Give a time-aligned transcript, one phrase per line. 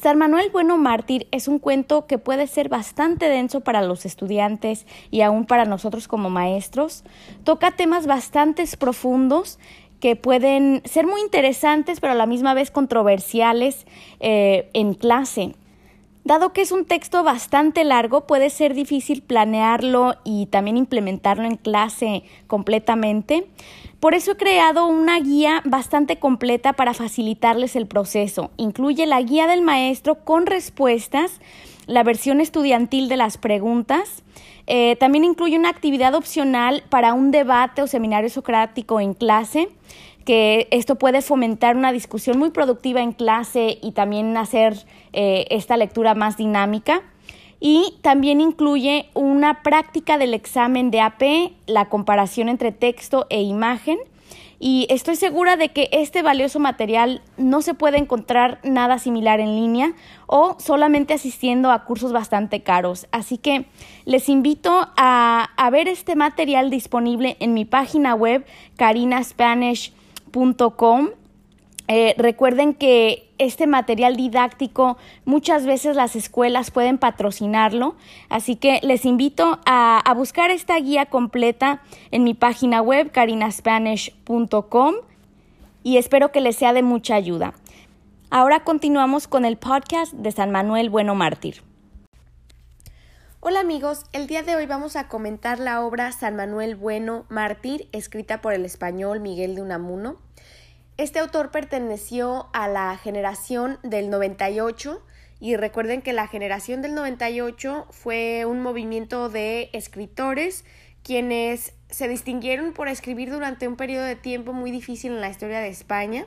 [0.00, 4.86] San Manuel Bueno Mártir es un cuento que puede ser bastante denso para los estudiantes
[5.10, 7.02] y aún para nosotros como maestros.
[7.42, 9.58] Toca temas bastante profundos
[9.98, 13.88] que pueden ser muy interesantes pero a la misma vez controversiales
[14.20, 15.56] eh, en clase.
[16.28, 21.56] Dado que es un texto bastante largo, puede ser difícil planearlo y también implementarlo en
[21.56, 23.46] clase completamente.
[23.98, 28.50] Por eso he creado una guía bastante completa para facilitarles el proceso.
[28.58, 31.40] Incluye la guía del maestro con respuestas,
[31.86, 34.22] la versión estudiantil de las preguntas.
[34.66, 39.70] Eh, también incluye una actividad opcional para un debate o seminario socrático en clase
[40.28, 45.78] que esto puede fomentar una discusión muy productiva en clase y también hacer eh, esta
[45.78, 47.00] lectura más dinámica.
[47.60, 51.22] Y también incluye una práctica del examen de AP,
[51.66, 53.96] la comparación entre texto e imagen.
[54.60, 59.56] Y estoy segura de que este valioso material no se puede encontrar nada similar en
[59.56, 59.94] línea
[60.26, 63.06] o solamente asistiendo a cursos bastante caros.
[63.12, 63.64] Así que
[64.04, 68.44] les invito a, ver este material disponible en mi página web
[71.90, 77.94] eh, recuerden que este material didáctico muchas veces las escuelas pueden patrocinarlo,
[78.28, 81.80] así que les invito a, a buscar esta guía completa
[82.10, 84.94] en mi página web carinaspanish.com
[85.82, 87.54] y espero que les sea de mucha ayuda.
[88.30, 91.67] Ahora continuamos con el podcast de San Manuel Bueno Mártir.
[93.40, 97.88] Hola amigos, el día de hoy vamos a comentar la obra San Manuel Bueno Mártir,
[97.92, 100.20] escrita por el español Miguel de Unamuno.
[100.96, 105.00] Este autor perteneció a la generación del 98
[105.38, 110.64] y recuerden que la generación del 98 fue un movimiento de escritores
[111.04, 115.60] quienes se distinguieron por escribir durante un periodo de tiempo muy difícil en la historia
[115.60, 116.26] de España.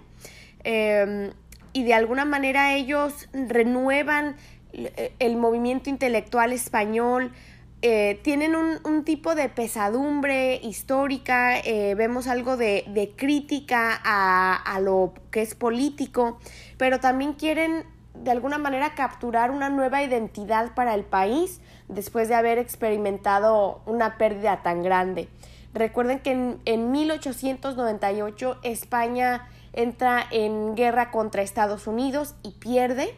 [0.64, 1.34] Em,
[1.73, 4.36] y de alguna manera ellos renuevan
[5.19, 7.31] el movimiento intelectual español,
[7.83, 15.16] eh, tienen un, tipo de pesadumbre histórica, eh, vemos algo de, crítica a, a, lo
[15.31, 16.38] que es político,
[16.78, 22.35] pero también quieren de alguna manera capturar una nueva identidad para el país después de
[22.35, 25.28] haber experimentado una pérdida tan grande.
[25.73, 33.16] Recuerden que en, en 1898 España entra en guerra contra Estados Unidos y pierde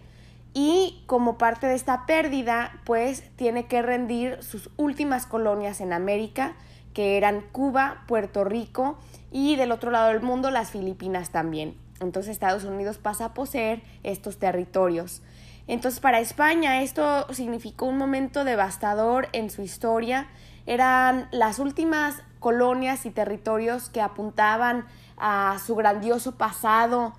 [0.54, 6.54] y como parte de esta pérdida, pues tiene que rendir sus últimas colonias en América,
[6.94, 9.00] que eran Cuba, Puerto Rico
[9.32, 11.76] y del otro lado del mundo las Filipinas también.
[12.00, 15.24] Entonces Estados Unidos pasa a poseer estos territorios.
[15.68, 20.28] Entonces para España esto significó un momento devastador en su historia.
[20.68, 24.86] Eran las últimas colonias y territorios que apuntaban
[25.18, 27.14] a su grandioso pasado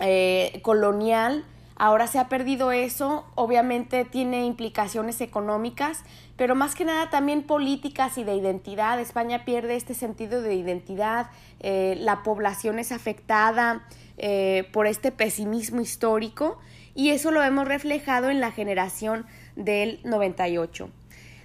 [0.00, 1.44] eh, colonial
[1.80, 6.02] Ahora se ha perdido eso, obviamente tiene implicaciones económicas,
[6.36, 8.98] pero más que nada también políticas y de identidad.
[8.98, 11.30] España pierde este sentido de identidad,
[11.60, 16.58] eh, la población es afectada eh, por este pesimismo histórico
[16.96, 19.24] y eso lo hemos reflejado en la generación
[19.54, 20.90] del 98.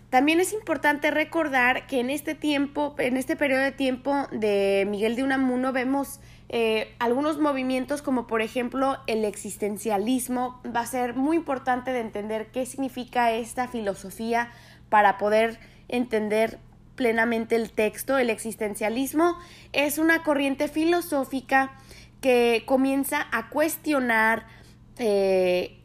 [0.09, 5.15] También es importante recordar que en este tiempo, en este periodo de tiempo de Miguel
[5.15, 6.19] de Unamuno, vemos
[6.55, 10.61] eh, algunos movimientos como por ejemplo el existencialismo.
[10.63, 14.51] Va a ser muy importante de entender qué significa esta filosofía
[14.89, 16.59] para poder entender
[16.93, 18.19] plenamente el texto.
[18.19, 19.35] El existencialismo
[19.71, 21.71] es una corriente filosófica
[22.21, 24.45] que comienza a cuestionar
[24.99, 25.79] eh,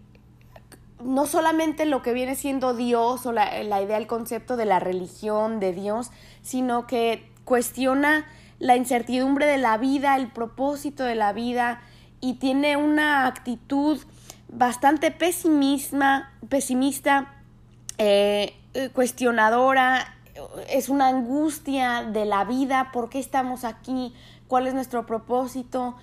[1.03, 4.81] no solamente lo que viene siendo Dios o la, la idea, el concepto de la
[4.81, 6.11] religión, de Dios,
[6.43, 8.27] sino que cuestiona
[8.59, 11.81] la incertidumbre de la vida, el propósito de la vida
[12.21, 13.99] y tiene una actitud
[14.49, 17.35] bastante pesimista, pesimista
[17.99, 20.15] eh, eh, cuestionadora,
[20.71, 24.15] es una angustia de la vida, ¿por qué estamos aquí?
[24.49, 25.95] cuál es nuestro propósito,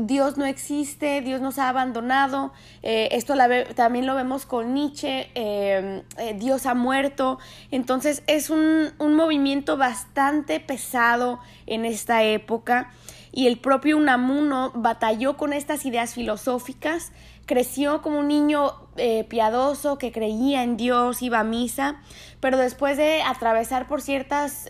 [0.00, 2.52] Dios no existe, Dios nos ha abandonado,
[2.82, 3.34] eh, esto
[3.74, 7.38] también lo vemos con Nietzsche, em, eh, Dios ha muerto,
[7.70, 12.90] entonces es un, un movimiento bastante pesado en esta época
[13.32, 17.12] y el propio Unamuno batalló con estas ideas filosóficas,
[17.46, 21.96] creció como un niño eh, piadoso que creía en Dios, iba a misa,
[22.40, 24.68] pero después de atravesar por ciertas,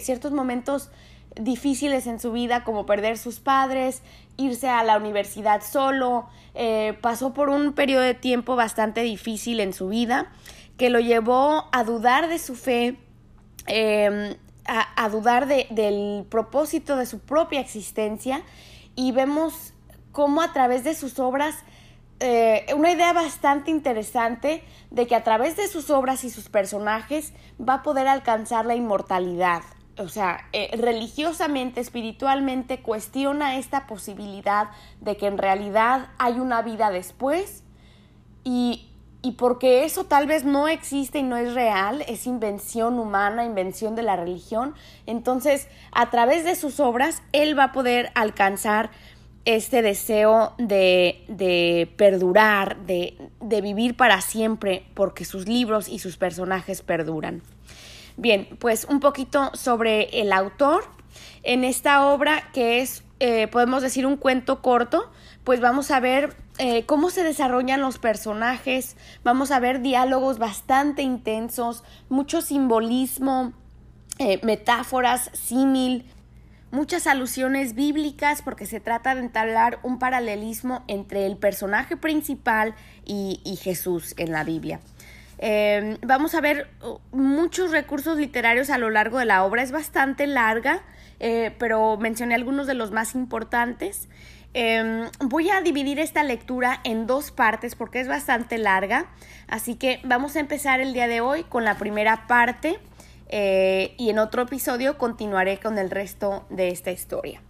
[0.00, 0.90] ciertos momentos
[1.40, 4.02] difíciles en su vida como perder sus padres,
[4.36, 9.72] irse a la universidad solo, eh, pasó por un periodo de tiempo bastante difícil en
[9.72, 10.30] su vida
[10.76, 12.98] que lo llevó a dudar de su fe,
[13.66, 14.34] em,
[14.66, 18.42] a, dudar del propósito de su propia existencia
[18.94, 19.74] y vemos
[20.12, 21.56] cómo a través de sus obras
[22.20, 27.32] eh, una idea bastante interesante de que a través de sus obras y sus personajes
[27.60, 29.62] va a poder alcanzar la inmortalidad.
[29.98, 36.90] O sea, eh, religiosamente, espiritualmente, cuestiona esta posibilidad de que en realidad hay una vida
[36.90, 37.62] después
[38.42, 38.88] y,
[39.20, 43.94] y porque eso tal vez no existe y no es real, es invención humana, invención
[43.94, 44.74] de la religión,
[45.06, 48.90] entonces a través de sus obras él va a poder alcanzar
[49.44, 56.16] este deseo de, de perdurar, de, de vivir para siempre, porque sus libros y sus
[56.16, 57.42] personajes perduran.
[58.16, 60.84] Bien, pues un poquito sobre el autor.
[61.42, 65.10] En esta obra, que es, eh, podemos decir, un cuento corto,
[65.44, 71.02] pues vamos a ver eh, cómo se desarrollan los personajes, vamos a ver diálogos bastante
[71.02, 73.52] intensos, mucho simbolismo,
[74.18, 76.04] eh, metáforas, símil,
[76.70, 82.74] muchas alusiones bíblicas porque se trata de entablar un paralelismo entre el personaje principal
[83.04, 84.80] y, Jesús en la Biblia.
[85.44, 89.64] Em, vamos a ver uh, muchos recursos literarios a lo largo de la obra.
[89.64, 90.82] Es bastante larga,
[91.18, 94.08] eh, pero mencioné algunos de los más importantes.
[94.54, 99.06] Em, voy a dividir esta lectura en dos partes porque es bastante larga.
[99.48, 102.78] Así que vamos a empezar el día de hoy con la primera parte
[103.28, 107.42] eh, y en otro episodio continuaré con el resto de esta historia.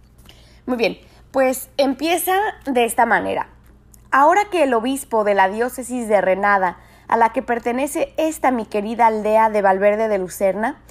[0.65, 0.97] Muy bien,
[1.29, 2.33] pues empieza
[2.65, 3.49] de esta manera.
[4.09, 6.79] Ahora que el obispo de la diócesis de Renada,
[7.13, 10.81] a la que pertenece esta mi querida aldea de Valverde de Lucerna,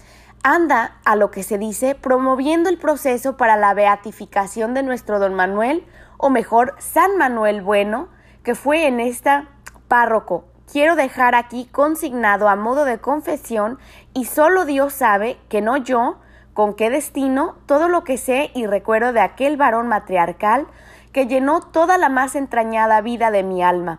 [0.45, 5.35] anda, a lo que se dice, promoviendo el proceso para la beatificación de nuestro don
[5.35, 5.85] Manuel,
[6.19, 8.07] o mejor, San Manuel Bueno,
[8.45, 9.49] que fue en esta
[9.89, 10.45] párroco.
[10.71, 13.81] Quiero dejar aquí consignado a modo de confesión
[14.15, 16.21] y solo Dios sabe, que no yo,
[16.55, 20.69] con qué destino, todo lo que sé y recuerdo de aquel varón matriarcal
[21.13, 23.99] que llenó toda la más entrañada vida de mi alma,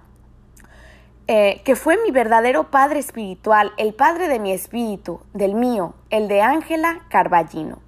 [1.27, 6.27] eh, que fue mi verdadero padre espiritual, el padre de mi espíritu, del mío, el
[6.27, 7.79] de Ángela Carballino.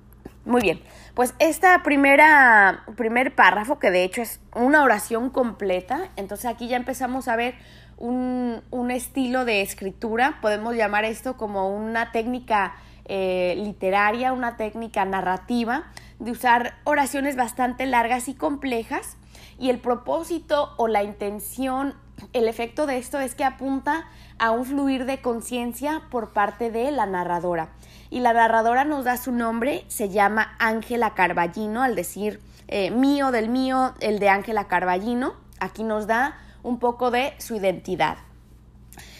[0.45, 0.81] Muy bien,
[1.15, 6.77] pues esta primera, primer párrafo, que de hecho es una oración completa, entonces aquí ya
[6.77, 7.55] empezamos a ver
[7.97, 12.75] un, un estilo de escritura, podemos llamar esto como una técnica
[13.07, 19.17] eh, literaria, una técnica narrativa, de usar oraciones bastante largas y complejas.
[19.59, 21.93] Y el propósito o la intención,
[22.33, 24.05] el efecto de esto es que apunta
[24.37, 27.69] a un fluir de conciencia por parte de la narradora.
[28.09, 33.31] Y la narradora nos da su nombre, se llama Ángela Carballino, al decir eh, mío
[33.31, 35.33] del mío, el de Ángela Carballino.
[35.59, 38.17] Aquí nos da un poco de su identidad.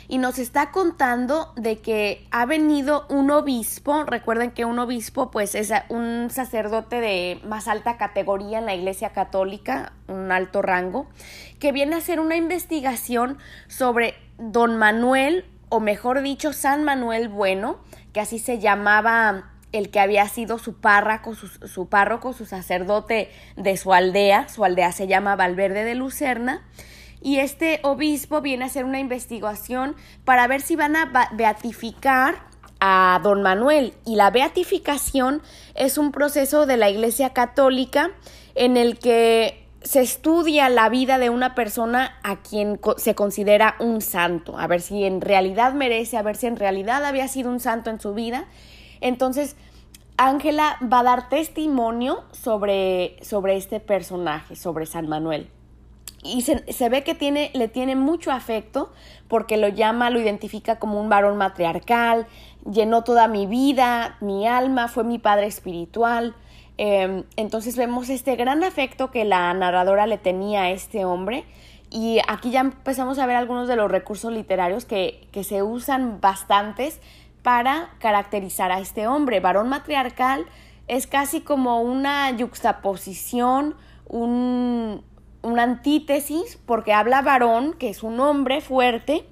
[0.08, 5.56] Y nos está contando de que ha venido un obispo, recuerden que un obispo pues
[5.56, 11.08] es un sacerdote de más alta categoría en la Iglesia Católica, un alto rango,
[11.72, 17.80] viene a hacer una investigación sobre don Manuel, o mejor dicho, San Manuel Bueno,
[18.14, 23.30] que así se llamaba el que había sido su párroco, su, su párroco, su sacerdote
[23.58, 26.64] de su aldea, su aldea se llama Valverde de Lucerna,
[27.22, 29.96] y este obispo viene a hacer una investigación
[30.26, 32.36] para ver si van a beatificar
[32.80, 33.94] a don Manuel.
[34.06, 35.42] Y la beatificación
[35.74, 38.12] es un proceso de la Iglesia Católica
[38.54, 44.02] en el que se estudia la vida de una persona a quien se considera un
[44.02, 47.60] santo, a ver si en realidad merece, a ver si en realidad había sido un
[47.60, 48.46] santo en su vida.
[49.00, 49.56] Entonces,
[50.18, 55.50] Ángela va a dar testimonio sobre, sobre este personaje, sobre San Manuel
[56.26, 58.92] y se, ve que tiene, le tiene mucho afecto
[59.28, 62.26] porque lo llama, lo identifica como un varón matriarcal,
[62.70, 66.36] llenó toda mi vida, mi alma, fue mi padre espiritual.
[66.78, 71.46] Em, entonces vemos este gran afecto que la narradora le tenía a este hombre
[71.90, 76.20] y aquí ya empezamos a ver algunos de los recursos literarios que, que se usan
[76.20, 77.00] bastantes
[77.44, 79.40] para caracterizar a este hombre.
[79.40, 80.46] Varón matriarcal
[80.88, 83.76] es casi como una yuxtaposición,
[84.08, 85.04] un,
[85.42, 89.26] una antítesis porque habla varón, que es un hombre fuerte,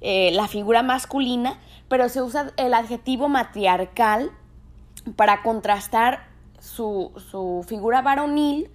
[0.00, 1.58] eh, la figura masculina,
[1.88, 4.30] pero se usa el adjetivo matriarcal
[5.16, 6.33] para contrastar
[6.64, 8.70] su, su figura varonil,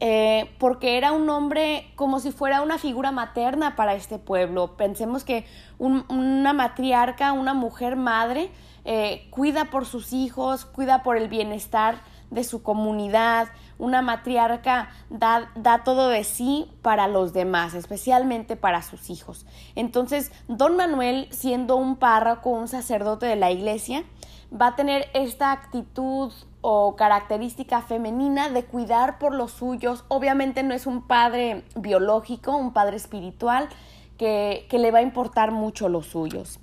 [0.00, 4.76] eh, porque era un hombre como si fuera una figura materna para este pueblo.
[4.76, 5.46] Pensemos que
[5.78, 8.50] una matriarca, una mujer madre,
[8.84, 13.48] eh, cuida por sus hijos, cuida por el bienestar de su comunidad,
[13.78, 19.46] una matriarca da, da, todo de sí para los demás, especialmente para sus hijos.
[19.76, 24.04] Entonces, don Manuel, siendo un párroco, un sacerdote de la iglesia,
[24.52, 30.04] va a tener esta actitud o característica femenina de cuidar por los suyos.
[30.08, 33.68] Obviamente no es un padre biológico, un padre espiritual
[34.16, 36.60] que, que le va a importar mucho los suyos.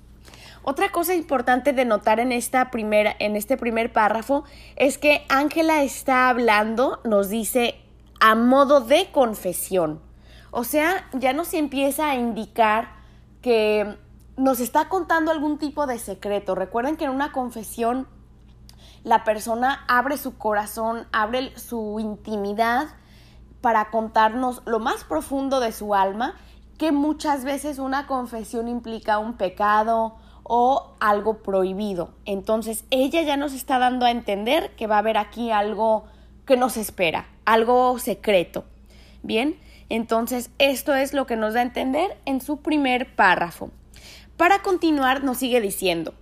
[0.62, 4.44] Otra cosa importante de notar en, esta primera, en este primer párrafo
[4.76, 7.76] es que Ángela está hablando, nos dice,
[8.20, 10.00] a modo de confesión.
[10.50, 12.88] O sea, ya nos empieza a indicar
[13.40, 13.96] que
[14.36, 16.54] nos está contando algún tipo de secreto.
[16.54, 18.06] Recuerden que en una confesión
[19.04, 22.88] la persona abre su corazón, abre su intimidad
[23.60, 26.34] para contarnos lo más profundo de su alma,
[26.78, 32.10] que muchas veces una confesión implica un pecado o algo prohibido.
[32.24, 36.04] Entonces ella ya nos está dando a entender que va a haber aquí algo
[36.46, 38.64] que nos espera, algo secreto.
[39.22, 39.58] Bien,
[39.90, 43.70] entonces esto es lo que nos da a entender en su primer párrafo.
[44.36, 46.14] Para continuar nos sigue diciendo,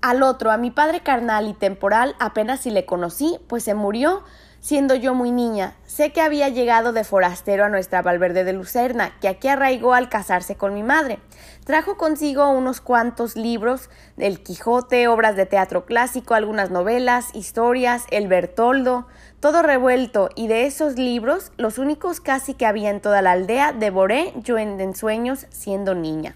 [0.00, 4.22] al otro, a mi padre carnal y temporal, apenas si le conocí, pues se murió
[4.60, 5.76] siendo yo muy niña.
[5.86, 10.08] Sé que había llegado de forastero a nuestra Valverde de Lucerna, que aquí arraigó al
[10.08, 11.18] casarse con mi madre.
[11.64, 18.28] Trajo consigo unos cuantos libros del Quijote, obras de teatro clásico, algunas novelas, historias, el
[18.28, 19.06] Bertoldo,
[19.40, 23.72] todo revuelto, y de esos libros, los únicos casi que había en toda la aldea,
[23.72, 26.34] devoré yo en ensueños siendo niña.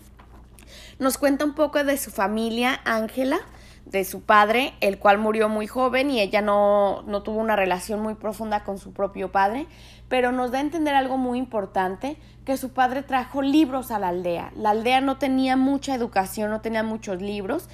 [0.99, 3.41] Nos cuenta un poco de su familia, Ángela,
[3.87, 8.01] de su padre, el cual murió muy joven y ella no, no tuvo una relación
[8.01, 9.67] muy profunda con su propio padre,
[10.09, 14.09] pero nos da a entender algo muy importante, que su padre trajo libros a la
[14.09, 14.53] aldea.
[14.57, 17.69] La aldea no tenía mucha educación, no tenía muchos libros,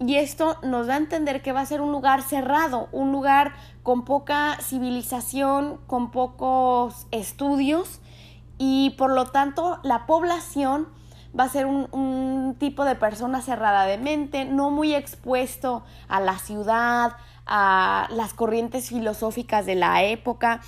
[0.00, 3.52] y esto nos da a entender que va a ser un lugar cerrado, un lugar
[3.82, 8.00] con poca civilización, con pocos estudios,
[8.58, 10.88] y por lo tanto la población
[11.38, 16.38] va a ser un, tipo de persona cerrada de mente, no muy expuesto a la
[16.38, 20.60] ciudad, a las corrientes filosóficas de la época.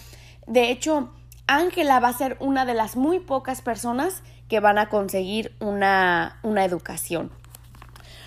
[0.46, 1.12] De hecho,
[1.46, 6.40] Ángela va a ser una de las muy pocas personas que van a conseguir una,
[6.42, 7.30] educación.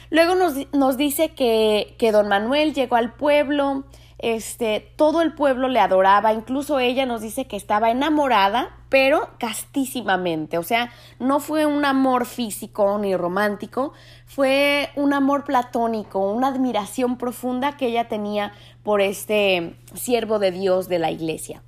[0.10, 3.84] Luego nos, nos dice que, que, don Manuel llegó al pueblo,
[4.20, 10.58] este, todo el pueblo le adoraba, incluso ella nos dice que estaba enamorada pero castísimamente.
[10.58, 13.94] O sea, no fue un amor físico ni romántico,
[14.26, 18.52] fue un amor platónico, una admiración profunda que ella tenía
[18.84, 21.64] por este siervo de Dios de la iglesia.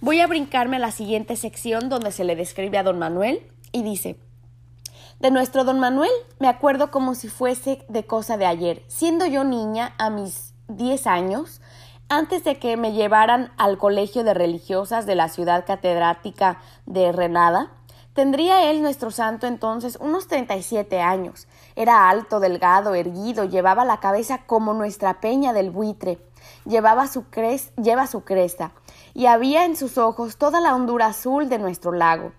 [0.00, 3.40] Voy a brincarme a la siguiente sección donde se le describe a don Manuel
[3.72, 4.18] y dice,
[5.20, 8.82] de nuestro don Manuel me acuerdo como si fuese de cosa de ayer.
[8.88, 11.60] Siendo yo niña, a mis 10 años,
[12.08, 17.70] antes de que me llevaran al colegio de religiosas de la ciudad catedrática de Renada,
[18.12, 21.48] tendría él, nuestro santo, entonces unos 37 años.
[21.76, 26.18] Era alto, delgado, erguido, llevaba la cabeza como nuestra peña del buitre,
[26.64, 27.24] llevaba su
[27.76, 28.72] lleva su cresta,
[29.14, 32.32] y había en sus ojos toda la hondura azul de nuestro lago.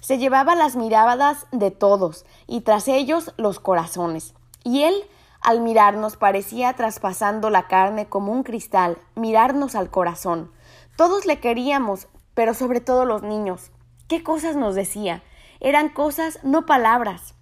[0.00, 4.34] Se llevaba las miradas de todos, y tras ellos los corazones.
[4.64, 4.94] Y él
[5.42, 10.52] al mirarnos parecía traspasando la carne como un cristal, mirarnos al corazón.
[10.96, 13.70] Todos le queríamos, pero sobre todo los niños.
[14.08, 15.22] ¿Qué cosas nos decía?
[15.60, 17.34] Eran cosas, no palabras.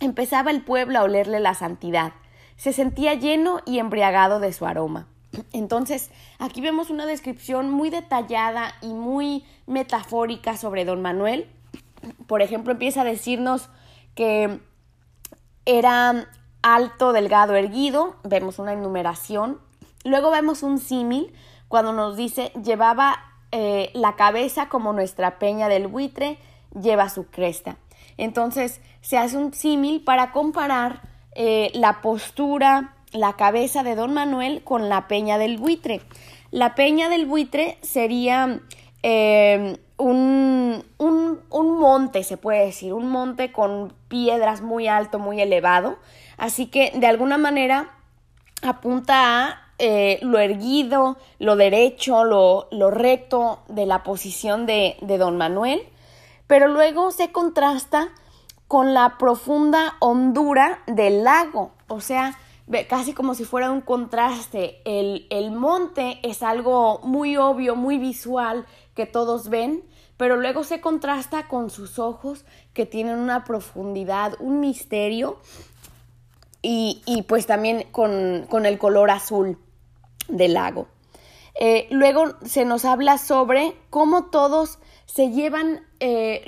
[0.00, 2.12] Empezaba el pueblo a olerle la santidad.
[2.56, 5.06] Se sentía lleno y embriagado de su aroma.
[5.52, 11.48] Entonces, aquí vemos una descripción muy detallada y muy metafórica sobre don Manuel.
[12.26, 13.68] Por ejemplo, empieza a decirnos
[14.14, 14.60] que
[15.66, 16.28] era
[16.62, 19.60] alto, delgado, erguido, vemos una enumeración.
[20.04, 21.32] Luego vemos un símil
[21.68, 23.18] cuando nos dice llevaba
[23.50, 26.38] eh, la cabeza como nuestra peña del buitre
[26.80, 27.76] lleva su cresta.
[28.16, 31.02] Entonces se hace un símil para comparar
[31.34, 36.02] eh, la postura, la cabeza de don Manuel con la peña del buitre.
[36.50, 38.60] La peña del buitre sería
[39.02, 45.40] eh, un, un, un, monte, se puede decir, un monte con piedras muy alto, muy
[45.40, 45.98] elevado.
[46.38, 47.90] Así que de alguna manera
[48.62, 55.18] apunta a eh, lo erguido, lo derecho, lo, lo, recto de la posición de, de
[55.18, 55.82] don Manuel,
[56.48, 58.08] pero luego se contrasta
[58.66, 62.36] con la profunda hondura del lago, o sea,
[62.88, 64.80] casi como si fuera un contraste.
[64.84, 69.84] El, el, monte es algo muy obvio, muy visual, que todos ven,
[70.16, 75.38] pero luego se contrasta con sus ojos que tienen una profundidad, un misterio
[76.62, 79.58] y, pues también con, el color azul
[80.28, 80.88] del lago.
[81.60, 86.44] Eh, luego se nos habla sobre cómo todos se llevan, eh,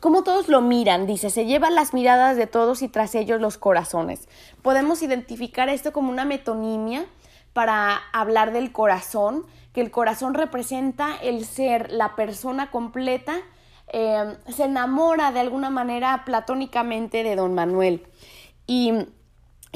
[0.00, 3.58] cómo todos lo miran, dice, se llevan las miradas de todos y tras ellos los
[3.58, 4.28] corazones.
[4.62, 7.06] Podemos identificar esto como una metonimia
[7.52, 13.36] para hablar del corazón, que el corazón representa el ser, la persona completa,
[13.92, 18.06] eh, se enamora de alguna manera platónicamente de don Manuel.
[18.66, 18.92] Y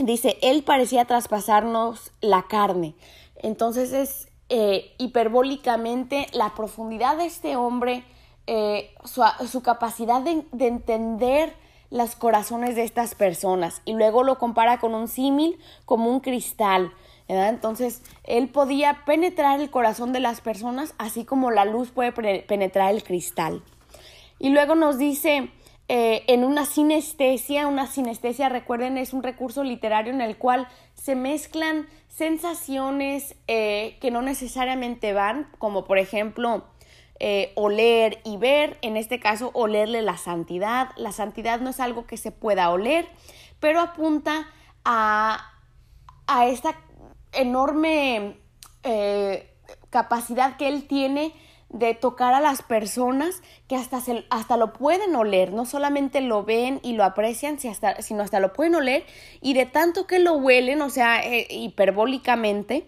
[0.05, 2.95] dice, él parecía traspasarnos la carne.
[3.37, 8.05] Entonces es eh, hiperbólicamente la profundidad de este hombre,
[8.47, 11.55] eh, su, capacidad de, de entender
[11.90, 16.93] los corazones de estas personas y luego lo compara con un símil como un cristal.
[17.28, 22.12] Entonces, él podía penetrar el corazón de las personas así como la luz puede
[22.43, 23.62] penetrar el cristal.
[24.38, 25.50] Y luego nos dice
[25.90, 31.14] eh, en una sinestesia, una sinestesia, recuerden, es un recurso literario en el cual se
[31.14, 36.66] mezclan sensaciones eh, que no necesariamente van, como por ejemplo
[37.21, 40.90] eh, oler y ver, en este caso olerle la santidad.
[40.97, 43.09] La santidad no es algo que se pueda oler,
[43.59, 44.47] pero apunta
[44.85, 45.52] a,
[46.26, 46.75] a esta
[47.33, 48.37] enorme
[49.90, 51.35] capacidad que él tiene
[51.71, 56.81] de tocar a las personas que hasta, hasta lo pueden oler, no solamente lo ven
[56.83, 59.05] y lo aprecian, sino hasta lo pueden oler
[59.41, 62.87] y de tanto que lo huelen, o sea, eh, hiperbólicamente,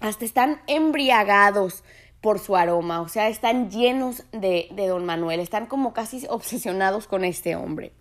[0.00, 1.84] hasta están embriagados
[2.20, 7.06] por su aroma, o sea, están llenos de, de don Manuel, están como casi obsesionados
[7.06, 7.92] con este hombre.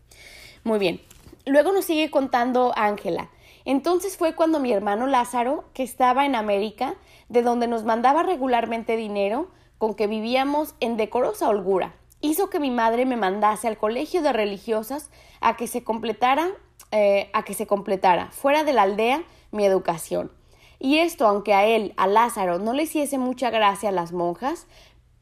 [0.64, 1.02] Muy bien,
[1.46, 3.30] luego nos sigue contando Ángela.
[3.64, 6.96] Entonces fue cuando mi hermano Lázaro, que estaba en América,
[7.28, 12.70] de donde nos mandaba regularmente dinero, con que vivíamos en decorosa holgura, hizo que mi
[12.70, 15.10] madre me mandase al colegio de religiosas
[15.42, 16.50] a que se completara,
[16.92, 20.32] eh, a que se completara fuera de la aldea mi educación.
[20.80, 24.68] Y esto, aunque a él, a Lázaro, no le hiciese mucha gracia a las monjas,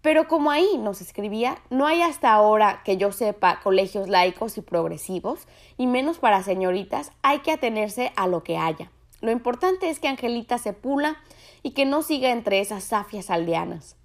[0.01, 4.61] pero como ahí nos escribía, no hay hasta ahora que yo sepa colegios laicos y
[4.61, 5.47] progresivos,
[5.77, 8.91] y menos para señoritas, hay que atenerse a lo que haya.
[9.21, 11.17] Lo importante es que Angelita se pula
[11.63, 13.97] y que no siga entre esas safias aldeanas.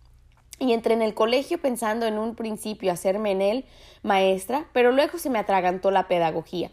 [0.62, 3.64] Y entré en el colegio pensando en un principio hacerme en él
[4.04, 6.71] maestra, pero luego se me atragantó la pedagogía.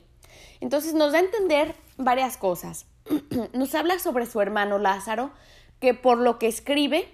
[0.61, 2.85] Entonces nos da a entender varias cosas.
[3.53, 5.31] nos habla sobre su hermano Lázaro,
[5.79, 7.07] que por lo que escribe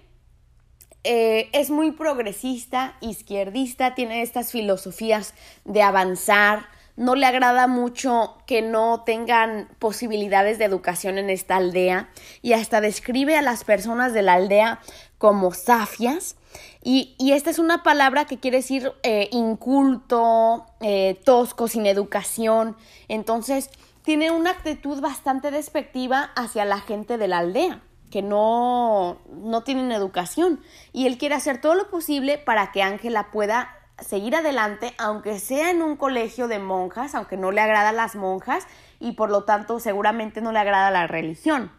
[1.02, 5.32] eh, es muy progresista, izquierdista, tiene estas filosofías
[5.64, 12.08] de avanzar, no le agrada mucho que no tengan posibilidades de educación en esta aldea
[12.42, 14.80] y hasta describe a las personas de la aldea
[15.18, 16.36] como safias.
[16.82, 22.76] Y, esta es una palabra que quiere decir eh, inculto, eh, tosco, sin educación.
[23.08, 23.70] Entonces,
[24.02, 29.90] tiene una actitud bastante despectiva hacia la gente de la aldea que no, no tienen
[29.90, 30.60] educación
[30.92, 35.70] y él quiere hacer todo lo posible para que Ángela pueda seguir adelante, aunque sea
[35.70, 38.66] en un colegio de monjas, aunque no le agrada a las monjas
[39.00, 41.70] y por lo tanto seguramente no le agrada la religión.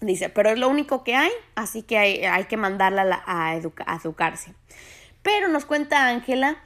[0.00, 4.54] Dice, pero es lo único que hay, así que hay, que mandarla a, educarse.
[5.22, 6.56] Pero nos cuenta Ángela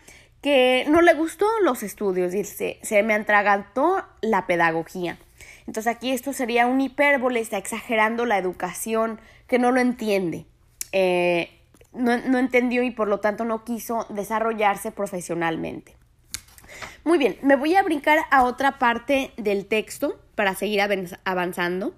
[0.42, 5.18] que no le gustó los estudios, dice, se me atragantó la pedagogía.
[5.66, 10.46] Entonces aquí esto sería un hipérbole, está exagerando la educación, que no lo entiende.
[10.92, 11.57] Eh,
[11.92, 15.96] no, no entendió y por lo tanto no quiso desarrollarse profesionalmente.
[17.04, 20.80] Muy bien, me voy a brincar a otra parte del texto para seguir
[21.24, 21.94] avanzando.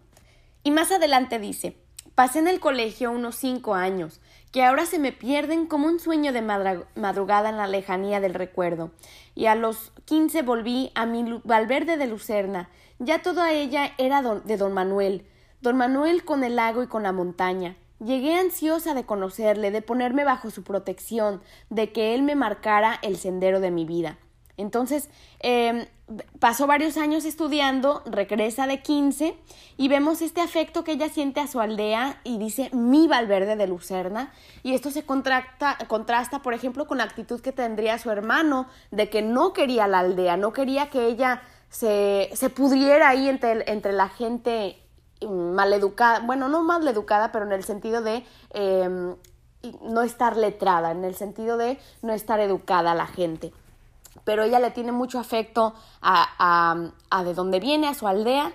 [0.63, 1.77] Y más adelante dice,
[2.15, 4.21] pasé en el colegio unos cinco años,
[4.53, 8.91] que ahora se me pierden como un sueño de madrugada en la lejanía del recuerdo.
[9.35, 14.57] Y a los quince volví a mi Valverde de Lucerna, ya toda ella era de
[14.57, 15.27] don Manuel,
[15.61, 17.77] don Manuel con el lago y con la montaña.
[18.05, 23.19] Llegué ansiosa de conocerle, de ponerme bajo su protección, de que él me marcara el
[23.19, 24.19] sendero de mi vida.
[24.61, 25.09] Entonces,
[25.41, 25.87] em,
[26.39, 29.37] pasó varios años estudiando, regresa de 15
[29.77, 33.67] y vemos este afecto que ella siente a su aldea y dice mi Valverde de
[33.67, 34.33] Lucerna
[34.63, 39.23] y esto se contrasta, por ejemplo, con la actitud que tendría su hermano de que
[39.23, 44.09] no quería la aldea, no quería que ella se, se pudriera ahí entre, entre la
[44.09, 44.80] gente
[45.29, 49.17] maleducada, bueno, no maleducada, pero en el sentido de em,
[49.83, 53.53] no estar letrada, en el sentido de no estar educada la gente.
[54.25, 58.53] Pero ella le tiene mucho afecto a, a, de dónde viene, a su aldea,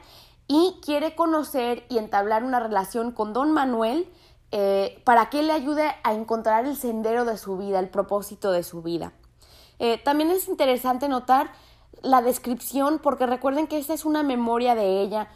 [0.47, 4.07] y quiere conocer y entablar una relación con don Manuel
[4.51, 8.63] eh, para que le ayude a encontrar el sendero de su vida, el propósito de
[8.63, 9.13] su vida.
[9.79, 11.51] Eh, también es interesante notar
[12.01, 15.27] la descripción, porque recuerden que esta es una memoria de ella,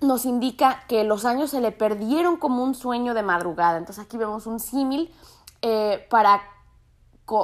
[0.00, 3.78] nos indica que los años se le perdieron como un sueño de madrugada.
[3.78, 5.12] Entonces aquí vemos un símil
[5.62, 6.42] eh, para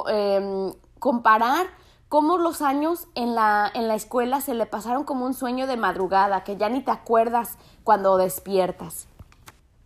[0.07, 1.67] em, comparar
[2.09, 5.77] cómo los años en la, en la escuela se le pasaron como un sueño de
[5.77, 9.07] madrugada, que ya ni te acuerdas cuando despiertas.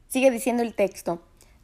[0.08, 1.20] Sigue diciendo el texto.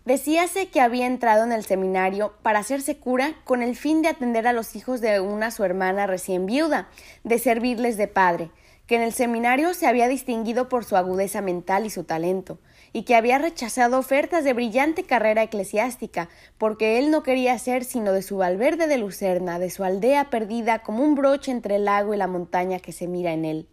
[0.05, 4.47] Decíase que había entrado en el seminario para hacerse cura con el fin de atender
[4.47, 6.89] a los hijos de una su hermana recién viuda,
[7.23, 8.51] de servirles de padre,
[8.87, 12.59] que en el seminario se había distinguido por su agudeza mental y su talento,
[12.91, 18.11] y que había rechazado ofertas de brillante carrera eclesiástica, porque él no quería ser sino
[18.11, 22.13] de su Valverde de Lucerna, de su aldea perdida como un broche entre el lago
[22.13, 23.67] y la montaña que se mira en él.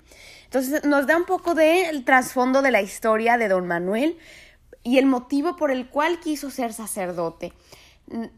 [0.45, 4.17] Entonces nos da un poco del trasfondo de la historia de don Manuel,
[4.83, 7.53] y el motivo por el cual quiso ser sacerdote.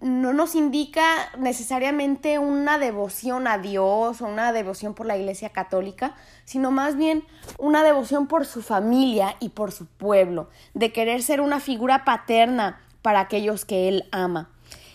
[0.01, 1.03] No nos indica
[1.39, 7.25] necesariamente una devoción a Dios o una devoción por la Iglesia Católica, sino más bien
[7.59, 12.81] una devoción por su familia y por su pueblo, de querer ser una figura paterna
[13.01, 14.51] para aquellos que él ama.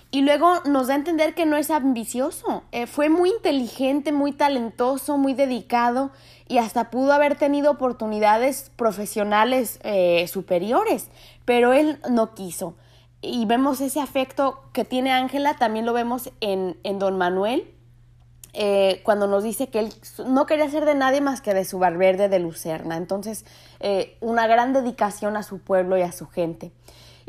[0.10, 4.32] Y luego nos da a entender que no es ambicioso, eh, fue muy inteligente, muy
[4.32, 6.12] talentoso, muy dedicado
[6.48, 11.10] y hasta pudo haber tenido oportunidades profesionales eh, superiores,
[11.44, 12.76] pero él no quiso.
[13.28, 17.74] Y vemos ese afecto que tiene Ángela, también lo vemos en, en Don Manuel,
[18.54, 19.94] eh, cuando nos dice que él
[20.26, 22.98] no quería ser de nadie más que de su barberde de Lucerna.
[22.98, 23.46] Entonces,
[24.20, 26.72] una gran dedicación a su pueblo y a su gente.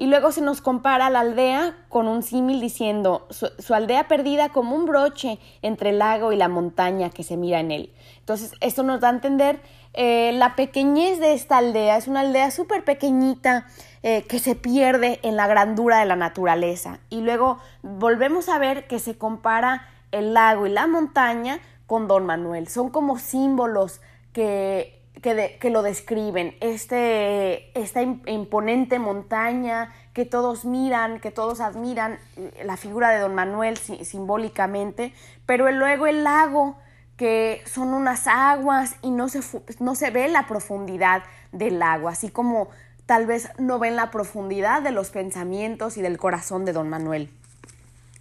[0.00, 4.76] Y luego se nos compara la aldea con un símil diciendo su, aldea perdida como
[4.76, 7.92] un broche entre el lago y la montaña que se mira en él.
[8.20, 9.60] Entonces, esto nos da a entender
[9.94, 11.96] eh, la pequeñez de esta aldea.
[11.96, 13.66] Es una aldea súper pequeñita
[14.04, 17.00] eh, que se pierde en la grandura de la naturaleza.
[17.10, 21.58] Y luego volvemos a ver que se compara el lago y la montaña
[21.88, 22.68] con Don Manuel.
[22.68, 24.00] Son como símbolos
[24.32, 32.18] que que, lo describen, este, esta imponente montaña que todos miran, que todos admiran,
[32.64, 35.12] la figura de don Manuel simbólicamente,
[35.46, 36.76] pero luego el lago,
[37.16, 39.40] que son unas aguas y no se,
[39.80, 42.68] no se ve la profundidad del lago, así como
[43.06, 47.30] tal vez no ven la profundidad de los pensamientos y del corazón de don Manuel.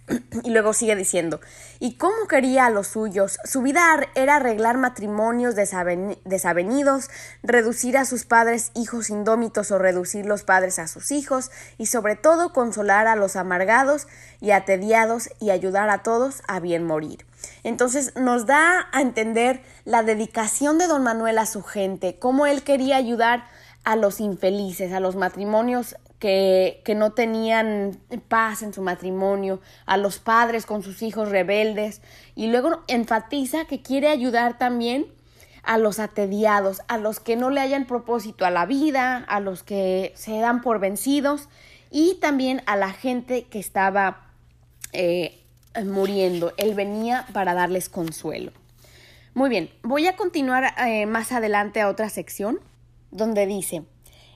[0.44, 1.40] Y luego sigue diciendo,
[1.78, 3.38] ¿y cómo quería a los suyos?
[3.44, 3.82] Su vida
[4.14, 7.10] era arreglar matrimonios desavenidos,
[7.42, 12.16] reducir a sus padres hijos indómitos o reducir los padres a sus hijos, y sobre
[12.16, 14.06] todo consolar a los amargados
[14.40, 17.24] y atediados y ayudar a todos a bien morir.
[17.62, 22.62] Entonces nos da a entender la dedicación de don Manuel a su gente, cómo él
[22.62, 23.44] quería ayudar
[23.84, 29.96] a los infelices, a los matrimonios que, que, no tenían paz en su matrimonio, a
[29.96, 32.02] los padres con sus hijos rebeldes,
[32.34, 35.06] y luego enfatiza que quiere ayudar también
[35.62, 39.62] a los atediados, a los que no le hayan propósito a la vida, a los
[39.62, 41.48] que se dan por vencidos,
[41.90, 44.28] y también a la gente que estaba
[44.92, 45.44] eh,
[45.84, 46.52] muriendo.
[46.56, 48.52] Él venía para darles consuelo.
[49.34, 52.60] Muy bien, voy a continuar eh, más adelante a otra sección
[53.10, 53.84] donde dice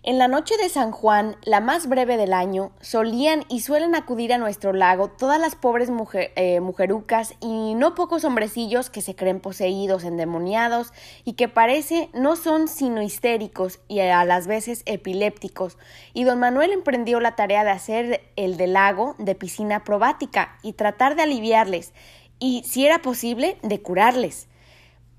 [0.05, 4.33] en la noche de San Juan, la más breve del año, solían y suelen acudir
[4.33, 5.91] a nuestro lago todas las pobres
[6.35, 10.93] eh, mujerucas y no pocos hombrecillos que se creen poseídos, endemoniados
[11.25, 15.79] y que parece no son sino histéricos y a las veces epilépticos.
[16.15, 20.73] Y don Manuel emprendió la tarea de hacer el del lago de piscina probática y
[20.73, 21.93] tratar de aliviarles
[22.41, 24.49] y, si era posible, de curarles.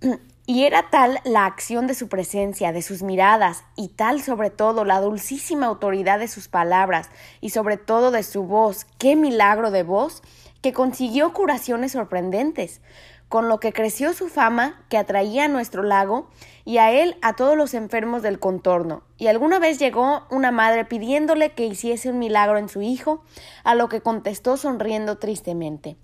[0.46, 4.84] Y era tal la acción de su presencia, de sus miradas, y tal sobre todo
[4.84, 9.84] la dulcísima autoridad de sus palabras, y sobre todo de su voz, qué milagro de
[9.84, 10.22] voz,
[10.62, 12.82] que consiguió curaciones sorprendentes,
[13.30, 16.30] con lo que creció su fama que atraía a nuestro lago
[16.66, 19.04] y a él a todos los enfermos del contorno.
[19.18, 23.24] Y alguna vez llegó una madre pidiéndole que hiciese un milagro en su hijo,
[23.64, 25.96] a lo que contestó sonriendo tristemente.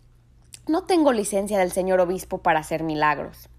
[0.65, 3.49] No tengo licencia del señor obispo para hacer milagros.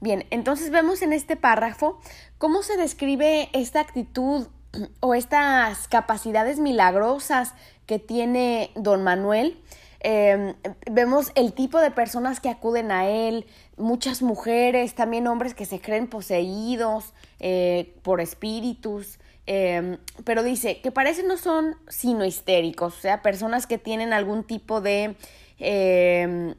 [0.00, 1.98] Bien, entonces vemos en este párrafo
[2.38, 4.46] cómo se describe esta actitud
[5.00, 7.54] o estas capacidades milagrosas
[7.86, 9.60] que tiene don Manuel.
[10.00, 10.54] Em,
[10.88, 15.80] vemos el tipo de personas que acuden a él, muchas mujeres, también hombres que se
[15.80, 23.00] creen poseídos eh, por espíritus, em, pero dice que parece no son sino histéricos, o
[23.00, 25.16] sea, personas que tienen algún tipo de
[25.58, 26.54] em,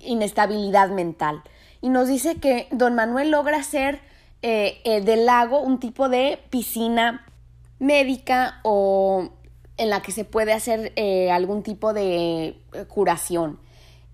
[0.00, 1.44] inestabilidad mental
[1.86, 4.00] y nos dice que don Manuel logra hacer
[4.42, 7.24] eh, eh, del lago un tipo de piscina
[7.78, 9.30] médica o
[9.76, 13.60] en la que se puede hacer eh, algún tipo de curación.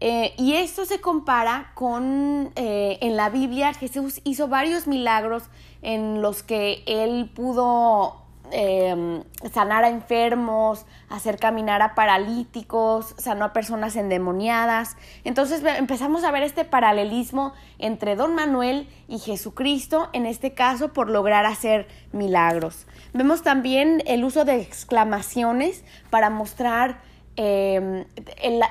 [0.00, 5.44] y esto se compara con en la Biblia Jesús hizo varios milagros
[5.80, 8.21] en los que él pudo
[8.52, 14.96] em, sanar a enfermos, hacer caminar a paralíticos, sanó a personas endemoniadas.
[15.24, 21.08] Entonces empezamos a ver este paralelismo entre Don Manuel y Jesucristo, en este caso por
[21.10, 22.86] lograr hacer milagros.
[23.12, 27.00] Vemos también el uso de exclamaciones para mostrar
[27.36, 28.04] em,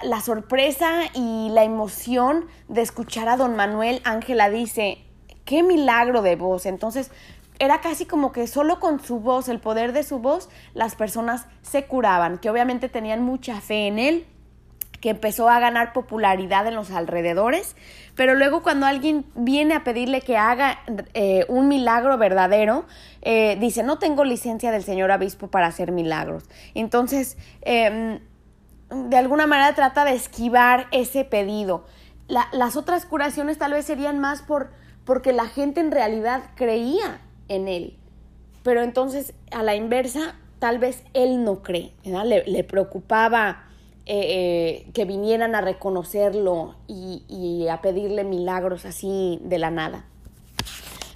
[0.04, 4.02] la sorpresa y la emoción de escuchar a Don Manuel.
[4.04, 5.00] Ángela dice,
[5.46, 6.66] qué milagro de voz.
[6.66, 7.12] Entonces,
[7.62, 11.46] era casi como que solo con su voz, el poder de su voz, las personas
[11.62, 14.26] se curaban, que obviamente tenían mucha fe en él,
[15.00, 17.76] que empezó a ganar popularidad en los alrededores,
[18.16, 20.80] pero luego cuando alguien viene a pedirle que haga
[21.14, 22.86] eh, un milagro verdadero,
[23.22, 26.46] eh, dice, no tengo licencia del señor obispo para hacer milagros.
[26.74, 28.22] Entonces, em,
[28.90, 31.86] de alguna manera trata de esquivar ese pedido.
[32.28, 34.72] las otras curaciones tal vez serían más por
[35.06, 37.20] porque la gente en realidad creía
[37.52, 37.98] en él.
[38.64, 43.66] Pero entonces, a la inversa, tal vez él no cree, Le, preocupaba
[44.06, 50.06] eh, eh, que vinieran a reconocerlo y, a pedirle milagros así de la nada.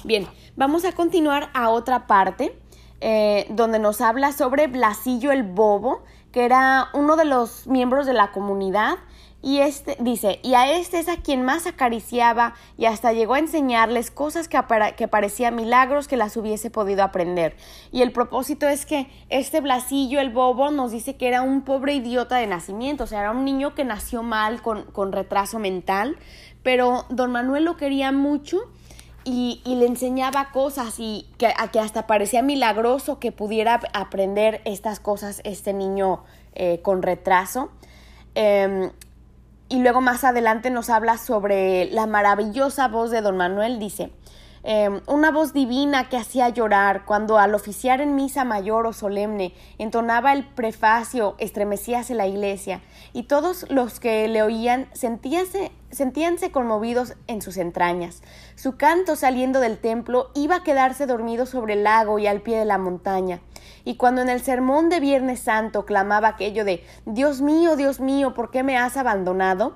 [0.03, 2.55] Bien, vamos a continuar a otra parte
[3.01, 8.13] eh, donde nos habla sobre Blasillo el Bobo, que era uno de los miembros de
[8.13, 8.95] la comunidad
[9.45, 13.39] y este dice, y a este es a quien más acariciaba y hasta llegó a
[13.39, 14.59] enseñarles cosas que,
[14.97, 17.55] que parecían milagros que las hubiese podido aprender.
[17.91, 21.93] Y el propósito es que este Blasillo, el bobo, nos dice que era un pobre
[21.93, 26.17] idiota de nacimiento, o sea, era un niño que nació mal, con, retraso mental,
[26.63, 28.61] pero don Manuel lo quería mucho
[29.25, 34.99] y, le enseñaba cosas y que, a que hasta parecía milagroso que pudiera aprender estas
[34.99, 36.23] cosas este niño
[36.55, 37.69] eh, con retraso.
[38.33, 38.89] Em,
[39.67, 44.11] y luego más adelante nos habla sobre la maravillosa voz de don Manuel, dice,
[44.63, 49.53] em, una voz divina que hacía llorar cuando al oficiar en misa mayor o solemne
[49.79, 57.15] entonaba el prefacio, estremecíase la iglesia, y todos los que le oían sentíanse, sentíanse conmovidos
[57.27, 58.21] en sus entrañas.
[58.55, 62.57] Su canto saliendo del templo iba a quedarse dormido sobre el lago y al pie
[62.57, 63.39] de la montaña.
[63.85, 68.33] Y cuando en el sermón de Viernes Santo clamaba aquello de Dios mío, Dios mío,
[68.33, 69.75] ¿por qué me has abandonado?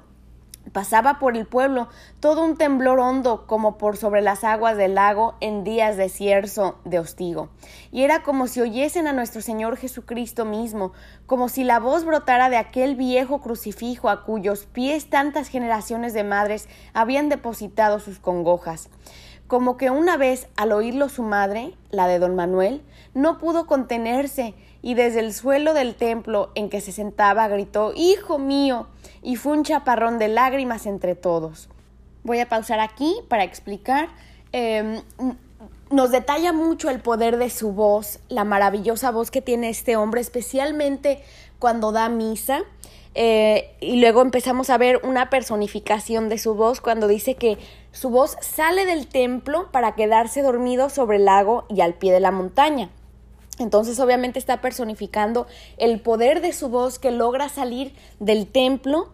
[0.73, 1.87] Pasaba por el pueblo
[2.19, 6.79] todo un temblor hondo como por sobre las aguas del lago en días de cierzo
[6.85, 7.49] de hostigo.
[7.91, 10.91] Y era como si oyesen a nuestro Señor Jesucristo mismo,
[11.25, 16.23] como si la voz brotara de aquel viejo crucifijo a cuyos pies tantas generaciones de
[16.23, 18.89] madres habían depositado sus congojas
[19.49, 24.53] como que una vez al oírlo su madre, la de don Manuel, no pudo contenerse
[24.81, 28.87] y desde el suelo del templo en que se sentaba gritó Hijo mío,
[29.21, 31.69] y fue un chaparrón de lágrimas entre todos.
[32.23, 34.09] Voy a pausar aquí para explicar.
[34.51, 35.01] Em,
[35.91, 40.21] nos detalla mucho el poder de su voz, la maravillosa voz que tiene este hombre,
[40.21, 41.23] especialmente
[41.57, 42.61] cuando da misa.
[43.15, 47.57] Eh, y luego empezamos a ver una personificación de su voz cuando dice que
[47.91, 52.19] su voz sale del templo para quedarse dormido sobre el lago y al pie de
[52.19, 52.89] la montaña.
[53.59, 55.45] Entonces obviamente está personificando
[55.77, 59.09] el poder de su voz que logra salir del templo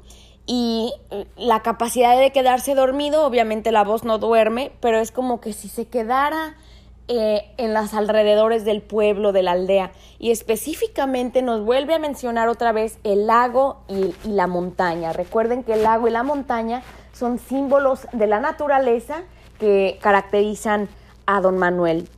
[0.46, 5.42] y eh, la capacidad de quedarse dormido, obviamente la voz no duerme, pero es como
[5.42, 6.56] que si se quedara
[7.08, 9.92] eh, en los alrededores del pueblo, de la aldea.
[10.18, 15.14] Y específicamente nos vuelve a mencionar otra vez el lago y, la montaña.
[15.14, 16.82] Recuerden que el lago y la montaña
[17.14, 19.22] son símbolos de la naturaleza
[19.60, 20.90] que caracterizan
[21.28, 22.10] a don Manuel.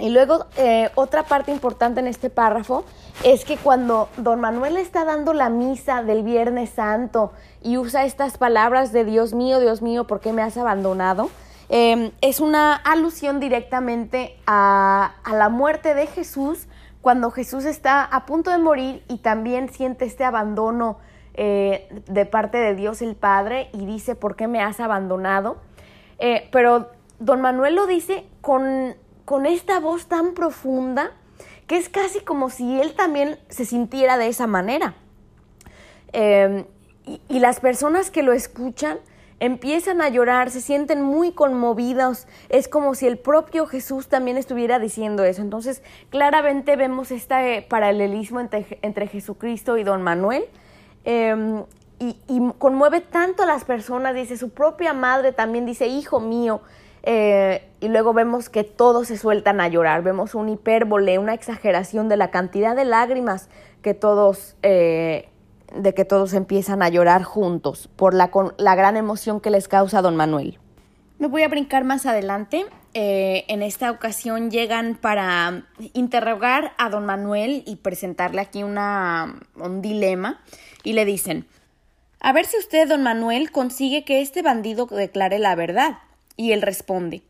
[0.00, 2.84] Y luego eh, otra parte importante en este párrafo
[3.22, 7.32] es que cuando don Manuel está dando la misa del Viernes Santo
[7.62, 11.30] y usa estas palabras de Dios mío, Dios mío, ¿por qué me has abandonado?
[11.68, 16.66] Em, es una alusión directamente a, la muerte de Jesús
[17.02, 20.98] cuando Jesús está a punto de morir y también siente este abandono
[21.34, 25.58] eh, de parte de Dios el Padre y dice, ¿por qué me has abandonado?
[26.18, 28.96] Eh, pero don Manuel lo dice con,
[29.30, 31.12] con esta voz tan profunda
[31.68, 34.94] que es casi como si él también se sintiera de esa manera.
[36.12, 36.64] Em,
[37.28, 38.98] y, las personas que lo escuchan
[39.38, 44.80] empiezan a llorar, se sienten muy conmovidos, es como si el propio Jesús también estuviera
[44.80, 45.42] diciendo eso.
[45.42, 50.42] Entonces, claramente vemos este paralelismo entre, Jesucristo y don Manuel.
[51.04, 51.62] Em,
[52.00, 56.62] y, conmueve tanto a las personas, dice su propia madre también dice, hijo mío,
[57.02, 62.08] eh, y luego vemos que todos se sueltan a llorar, vemos un hipérbole, una exageración
[62.08, 63.48] de la cantidad de lágrimas
[63.82, 65.28] que todos, eh,
[65.74, 70.02] de que todos empiezan a llorar juntos por la, la gran emoción que les causa
[70.02, 70.58] don Manuel.
[71.18, 77.06] Me voy a brincar más adelante eh, en esta ocasión llegan para interrogar a don
[77.06, 80.40] Manuel y presentarle aquí una, un dilema
[80.82, 81.46] y le dicen,
[82.18, 85.98] a ver si usted, don Manuel, consigue que este bandido declare la verdad.
[86.40, 87.22] Y él responde,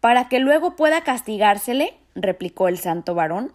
[0.00, 3.52] para que luego pueda castigársele, replicó el santo varón.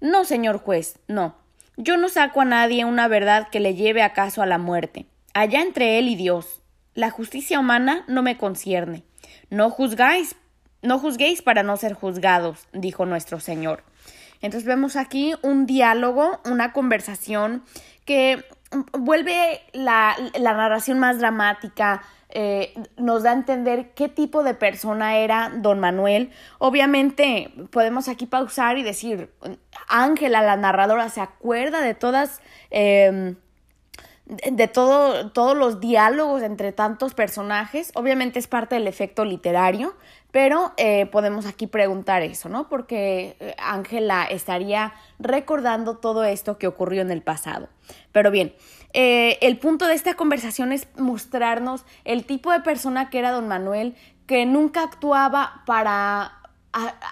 [0.00, 1.34] No, señor juez, no.
[1.76, 5.06] Yo no saco a nadie una verdad que le lleve acaso a la muerte.
[5.34, 6.62] Allá entre él y Dios.
[6.94, 9.02] La justicia humana no me concierne.
[9.50, 10.36] No juzgáis,
[10.80, 13.82] no juzguéis para no ser juzgados, dijo nuestro Señor.
[14.42, 17.64] Entonces vemos aquí un diálogo, una conversación
[18.04, 18.44] que
[18.92, 25.16] vuelve la, la narración más dramática, eh, nos da a entender qué tipo de persona
[25.18, 26.30] era don Manuel.
[26.58, 29.30] Obviamente podemos aquí pausar y decir,
[29.88, 32.40] Ángela, la narradora, se acuerda de todas...
[32.70, 33.36] Eh,
[34.26, 37.92] de todo, todos los diálogos entre tantos personajes.
[37.94, 39.94] Obviamente es parte del efecto literario,
[40.32, 42.68] pero eh, podemos aquí preguntar eso, ¿no?
[42.68, 47.68] Porque eh, Ángela estaría recordando todo esto que ocurrió en el pasado.
[48.10, 48.54] Pero bien,
[48.98, 53.46] eh, el punto de esta conversación es mostrarnos el tipo de persona que era don
[53.46, 53.94] Manuel,
[54.26, 56.32] que nunca actuaba para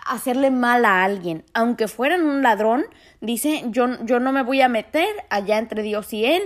[0.07, 2.87] hacerle mal a alguien, aunque fueran un ladrón,
[3.21, 6.43] dice, yo, yo no me voy a meter allá entre Dios y él,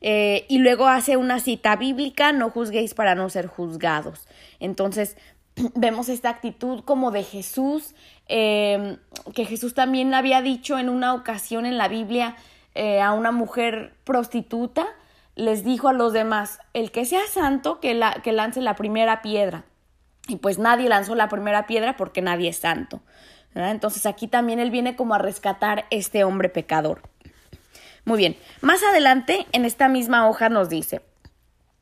[0.00, 4.28] eh, y luego hace una cita bíblica, no juzguéis para no ser juzgados.
[4.60, 5.16] Entonces,
[5.74, 7.96] vemos esta actitud como de Jesús,
[8.28, 8.98] em,
[9.34, 12.36] que Jesús también había dicho en una ocasión en la Biblia
[12.78, 14.86] eh, a una mujer prostituta,
[15.34, 19.20] les dijo a los demás, el que sea santo, que, la, que lance la primera
[19.20, 19.64] piedra.
[20.28, 23.00] Y pues nadie lanzó la primera piedra porque nadie es santo.
[23.56, 27.02] Entonces aquí también él viene como a rescatar este hombre pecador.
[28.04, 31.02] Muy bien, más adelante en esta misma hoja nos dice,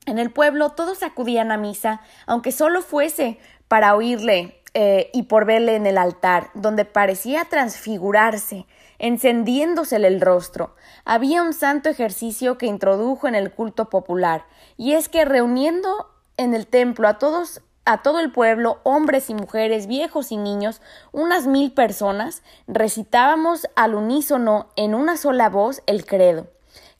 [0.07, 5.45] en el pueblo todos acudían a misa, aunque solo fuese para oírle eh, y por
[5.45, 8.67] verle en el altar, donde parecía transfigurarse,
[8.99, 10.75] encendiéndosele el rostro.
[11.05, 16.55] Había un santo ejercicio que introdujo en el culto popular, y es que reuniendo en
[16.55, 20.83] el templo a todos a todo el pueblo, hombres y mujeres, viejos y niños,
[21.13, 26.49] unas mil personas, recitábamos al unísono en una sola voz el credo.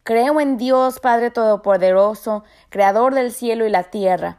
[0.05, 4.39] Creo en Dios Padre Todopoderoso, Creador del cielo y la tierra.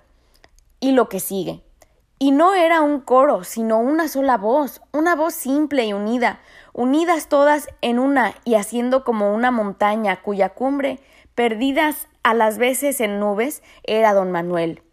[0.80, 1.62] Y lo que sigue.
[2.20, 6.40] Y no era un coro, sino una sola voz, una voz simple y unida,
[6.78, 11.00] unidas todas en una y haciendo como una montaña cuya cumbre,
[11.34, 14.84] perdidas a las veces en nubes, era don Manuel.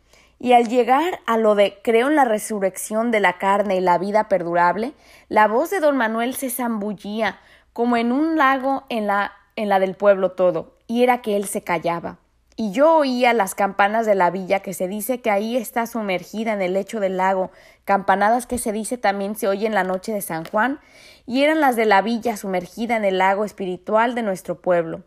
[0.41, 3.99] Y al llegar a lo de creo en la resurrección de la carne y la
[3.99, 4.95] vida perdurable,
[5.29, 7.39] la voz de don Manuel se zambullía
[7.75, 11.45] como en un lago en la, en la del pueblo todo, y era que él
[11.45, 12.17] se callaba.
[12.57, 16.53] Y yo oía las campanas de la villa que se dice que ahí está sumergida
[16.53, 17.51] en el lecho del lago,
[17.85, 20.81] campanadas que se dice también se oyen la noche de San Juan,
[21.27, 25.03] y eran las de la villa sumergida en el lago espiritual de nuestro pueblo.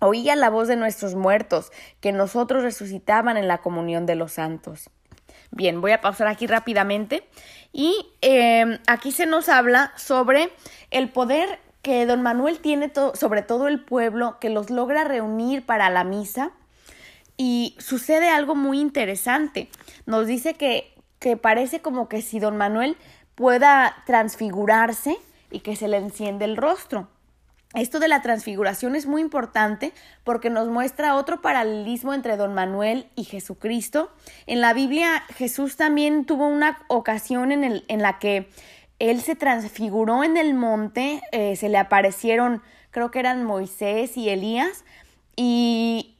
[0.00, 4.90] Oía la voz de nuestros muertos, que nosotros resucitaban en la comunión de los santos.
[5.50, 7.28] Bien, voy a pausar aquí rápidamente.
[7.72, 10.50] Y em, aquí se nos habla sobre
[10.90, 15.90] el poder que don Manuel tiene sobre todo el pueblo, que los logra reunir para
[15.90, 16.52] la misa.
[17.42, 19.70] Y sucede algo muy interesante.
[20.04, 22.98] Nos dice que, que parece como que si don Manuel
[23.34, 25.16] pueda transfigurarse
[25.50, 27.08] y que se le enciende el rostro.
[27.72, 33.06] Esto de la transfiguración es muy importante porque nos muestra otro paralelismo entre don Manuel
[33.16, 34.12] y Jesucristo.
[34.46, 38.50] En la Biblia Jesús también tuvo una ocasión en, el, en la que
[38.98, 44.28] él se transfiguró en el monte, eh, se le aparecieron, creo que eran Moisés y
[44.28, 44.84] Elías,
[45.36, 46.18] y,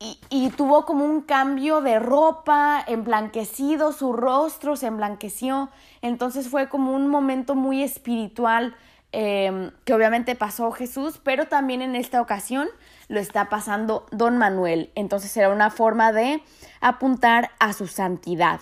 [0.00, 5.70] y, tuvo como un cambio de ropa, emblanquecido, su rostro se emblanqueció,
[6.02, 8.74] entonces fue como un momento muy espiritual
[9.16, 12.66] Em, que obviamente pasó Jesús, pero también en esta ocasión
[13.06, 14.90] lo está pasando don Manuel.
[14.96, 16.42] Entonces será una forma de
[16.80, 18.58] apuntar a su santidad.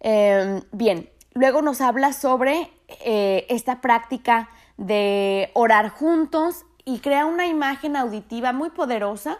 [0.00, 2.70] Em, bien, luego nos habla sobre
[3.06, 9.38] eh, esta práctica de orar juntos y crea una imagen auditiva muy poderosa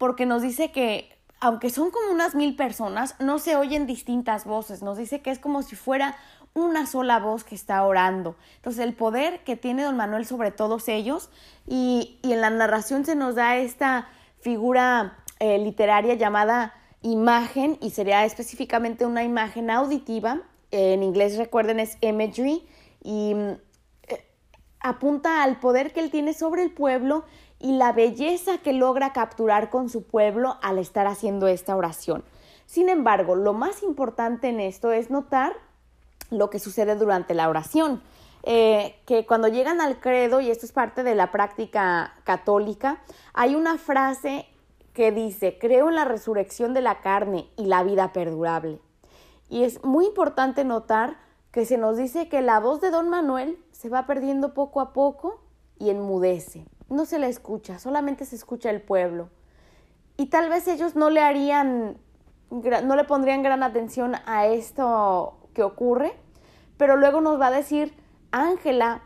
[0.00, 4.82] porque nos dice que aunque son como unas mil personas, no se oyen distintas voces,
[4.82, 6.16] nos dice que es como si fuera
[6.54, 8.34] una sola voz que está orando.
[8.56, 11.28] Entonces el poder que tiene don Manuel sobre todos ellos
[11.66, 14.08] y, en la narración se nos da esta
[14.40, 16.72] figura eh, literaria llamada
[17.02, 20.40] imagen y sería específicamente una imagen auditiva.
[20.70, 22.66] en inglés recuerden es imagery
[23.02, 23.34] y
[24.08, 24.24] eh,
[24.80, 27.26] apunta al poder que él tiene sobre el pueblo
[27.60, 32.24] y la belleza que logra capturar con su pueblo al estar haciendo esta oración.
[32.66, 35.52] Sin embargo, lo más importante en esto es notar
[36.30, 38.02] lo que sucede durante la oración.
[38.42, 43.02] Eh, que cuando llegan al credo, y esto es parte de la práctica católica,
[43.34, 44.46] hay una frase
[44.94, 48.80] que dice, creo en la resurrección de la carne y la vida perdurable.
[49.50, 51.18] Y es muy importante notar
[51.50, 54.92] que se nos dice que la voz de don Manuel se va perdiendo poco a
[54.92, 55.42] poco
[55.78, 56.64] y enmudece.
[56.90, 59.30] No se la escucha, solamente se escucha el pueblo.
[60.16, 61.96] Y tal vez ellos no le harían,
[62.50, 66.12] no le pondrían gran atención a esto que ocurre,
[66.76, 67.94] pero luego nos va a decir
[68.32, 69.02] Ángela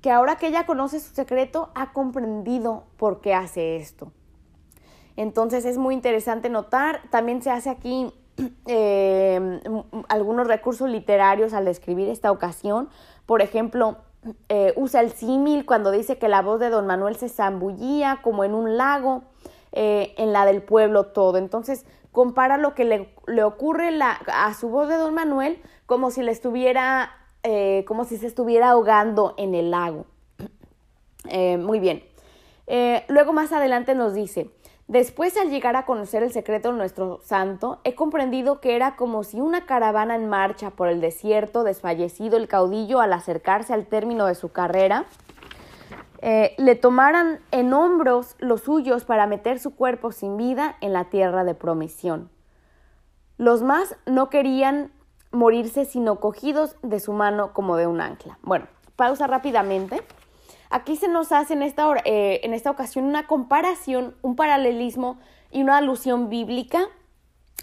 [0.00, 4.12] que ahora que ella conoce su secreto, ha comprendido por qué hace esto.
[5.16, 8.12] Entonces es muy interesante notar, también se hace aquí
[8.66, 9.60] eh,
[10.08, 12.88] algunos recursos literarios al describir esta ocasión.
[13.26, 13.98] Por ejemplo,
[14.48, 18.44] eh, usa el símil cuando dice que la voz de don Manuel se zambullía como
[18.44, 19.22] en un lago,
[19.72, 21.38] eh, en la del pueblo todo.
[21.38, 26.32] Entonces compara lo que le, ocurre a su voz de don Manuel como si le
[26.32, 27.12] estuviera,
[27.86, 30.06] como si se estuviera ahogando en el lago.
[31.58, 32.04] muy bien.
[33.08, 34.50] luego más adelante nos dice,
[34.88, 39.22] Después, al llegar a conocer el secreto de nuestro santo, he comprendido que era como
[39.22, 44.24] si una caravana en marcha por el desierto, desfallecido el caudillo al acercarse al término
[44.24, 45.04] de su carrera,
[46.22, 51.04] eh, le tomaran en hombros los suyos para meter su cuerpo sin vida en la
[51.04, 52.30] tierra de promisión.
[53.36, 54.90] Los más no querían
[55.30, 58.38] morirse sino cogidos de su mano como de un ancla.
[58.42, 58.66] Bueno,
[58.96, 60.02] pausa rápidamente.
[60.70, 65.18] Aquí se nos hace en esta, eh, en esta ocasión una comparación, un paralelismo
[65.50, 66.88] y una alusión bíblica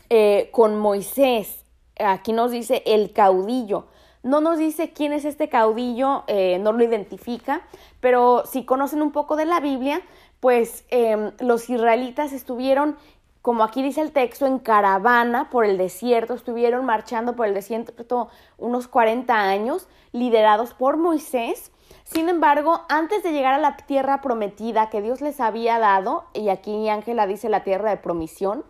[0.09, 1.65] eh, con Moisés.
[1.99, 3.87] Aquí nos dice el caudillo.
[4.23, 7.61] No nos dice quién es este caudillo, eh, no lo identifica,
[7.99, 10.01] pero si conocen un poco de la Biblia,
[10.39, 12.97] pues em, los israelitas estuvieron,
[13.43, 18.29] como aquí dice el texto, en caravana por el desierto, estuvieron marchando por el desierto
[18.57, 21.71] unos 40 años, liderados por Moisés,
[22.05, 26.49] sin embargo, antes de llegar a la tierra prometida que Dios les había dado, y
[26.49, 28.63] aquí Ángela dice la tierra de promisión,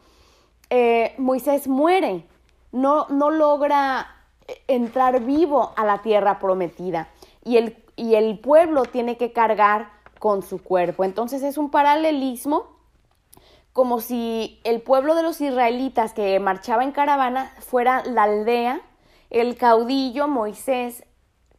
[0.69, 2.25] eh, Moisés muere,
[2.71, 4.07] no, no logra
[4.47, 7.09] eh, entrar vivo a la tierra prometida
[7.43, 9.89] y el, y el pueblo tiene que cargar
[10.19, 11.03] con su cuerpo.
[11.03, 12.67] Entonces es un paralelismo
[13.73, 18.81] como si el pueblo de los israelitas que marchaba en caravana fuera la aldea,
[19.29, 21.03] el caudillo Moisés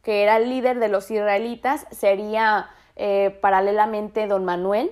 [0.07, 4.89] que era el líder de los israelitas, sería eh, paralelamente don Manuel.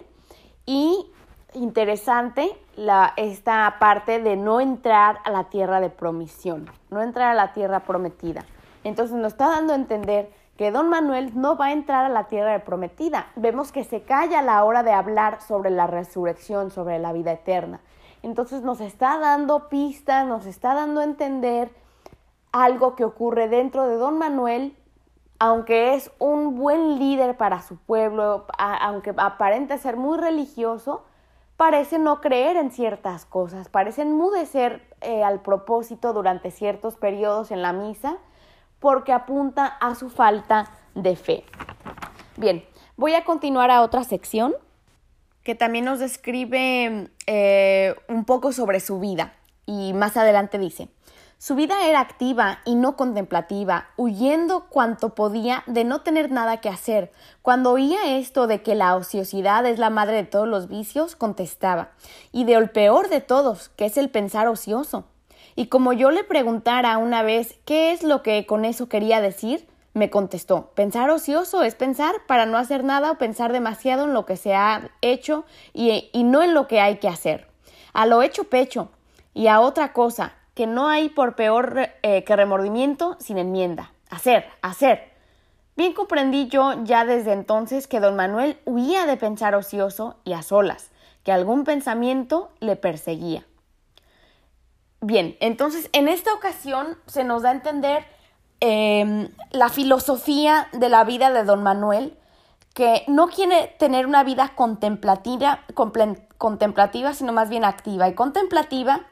[0.66, 1.10] Y
[1.54, 7.34] interesante la, esta parte de no entrar a la tierra de promisión, no entrar a
[7.34, 8.44] la tierra prometida.
[8.84, 12.26] Entonces nos está dando a entender que don Manuel no va a entrar a la
[12.26, 13.28] tierra de prometida.
[13.38, 17.32] Vemos que se calla a la hora de hablar sobre la resurrección, sobre la vida
[17.32, 17.80] eterna.
[18.22, 21.72] Entonces nos está dando pistas, nos está dando a entender
[22.52, 24.76] algo que ocurre dentro de don Manuel
[25.40, 31.04] aunque es un buen líder para su pueblo, aunque aparenta ser muy religioso,
[31.58, 37.62] parece no creer en ciertas cosas, parece enmudecer eh, al propósito durante ciertos periodos en
[37.62, 38.18] la misa,
[38.80, 41.46] porque apunta a su falta de fe.
[42.38, 42.66] Bien,
[42.98, 44.54] voy a continuar a otra sección
[45.44, 49.34] que también nos describe eh, un poco sobre su vida
[49.66, 50.90] y más adelante dice,
[51.38, 56.70] su vida era activa y no contemplativa, huyendo cuanto podía de no tener nada que
[56.70, 57.12] hacer.
[57.42, 61.90] Cuando oía esto de que la ociosidad es la madre de todos los vicios, contestaba,
[62.32, 65.06] y de el peor de todos, que es el pensar ocioso.
[65.56, 69.68] Y como yo le preguntara una vez qué es lo que con eso quería decir,
[69.94, 74.26] me contestó, pensar ocioso es pensar para no hacer nada o pensar demasiado en lo
[74.26, 77.48] que se ha hecho y, y no en lo que hay que hacer.
[77.94, 78.90] A lo hecho pecho
[79.34, 83.92] y a otra cosa, que no hay por peor eh, que remordimiento sin enmienda.
[84.10, 85.12] Hacer, hacer.
[85.76, 90.42] Bien comprendí yo ya desde entonces que don Manuel huía de pensar ocioso y a
[90.42, 90.90] solas,
[91.24, 93.46] que algún pensamiento le perseguía.
[95.02, 98.06] Bien, entonces en esta ocasión se nos da a entender
[98.62, 102.18] em, la filosofía de la vida de don Manuel,
[102.74, 105.60] que no quiere tener una vida contemplativa,
[106.38, 108.08] contemplativa, sino más bien activa.
[108.08, 109.06] Y contemplativa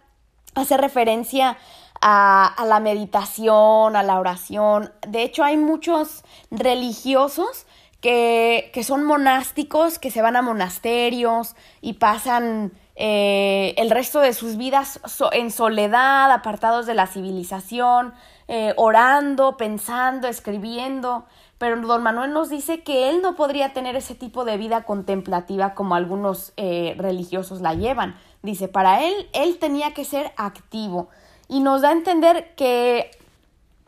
[0.56, 1.58] hace referencia
[2.02, 4.92] a, la meditación, a la oración.
[5.08, 7.66] De hecho, hay muchos religiosos
[8.02, 14.58] que, son monásticos, que se van a monasterios y pasan eh, el resto de sus
[14.58, 15.00] vidas
[15.32, 18.14] en soledad, apartados de la civilización,
[18.50, 21.26] eh, orando, pensando, escribiendo.
[21.58, 25.74] Pero don Manuel nos dice que él no podría tener ese tipo de vida contemplativa
[25.74, 28.18] como algunos eh, religiosos la llevan.
[28.44, 31.10] Dice, para él, él tenía que ser activo.
[31.48, 33.10] Y nos da a entender que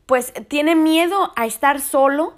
[0.06, 2.34] pues tiene miedo a estar solo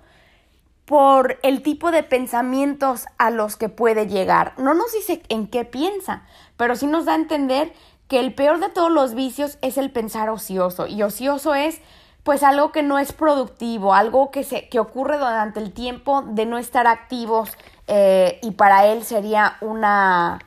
[0.85, 4.53] por el tipo de pensamientos a los que puede llegar.
[4.57, 6.23] No nos dice en qué piensa,
[6.55, 7.71] pero sí nos da a entender
[8.07, 10.87] que el peor de todos los vicios es el pensar ocioso.
[10.87, 11.81] Y ocioso es
[12.23, 16.45] pues algo que no es productivo, algo que, se, que ocurre durante el tiempo de
[16.45, 17.51] no estar activos
[17.87, 20.39] eh, y para él sería una,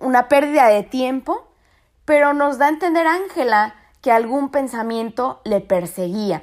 [0.00, 1.48] una pérdida de tiempo,
[2.04, 6.42] pero nos da a entender Ángela que algún pensamiento le perseguía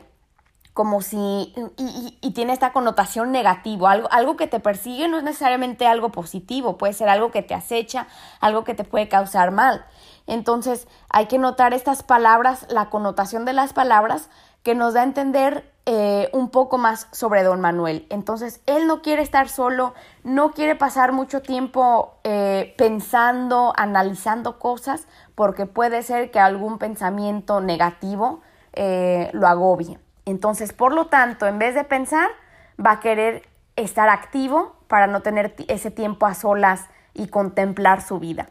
[0.77, 5.87] como si, y, tiene esta connotación negativa, algo, algo que te persigue no es necesariamente
[5.87, 8.05] algo positivo, puede ser algo que te acecha,
[8.41, 9.87] algo que te puede causar mal.
[10.27, 14.29] Entonces hay que notar estas palabras, la connotación de las palabras
[14.61, 18.07] que nos da a entender eh, un poco más sobre don Manuel.
[18.09, 19.93] Entonces él no quiere estar solo,
[20.25, 27.61] no quiere pasar mucho tiempo eh, pensando, analizando cosas, porque puede ser que algún pensamiento
[27.61, 28.41] negativo
[28.73, 29.97] eh, lo agobie.
[30.25, 32.27] Entonces, por lo tanto, en vez de pensar,
[32.85, 38.19] va a querer estar activo para no tener ese tiempo a solas y contemplar su
[38.19, 38.49] vida.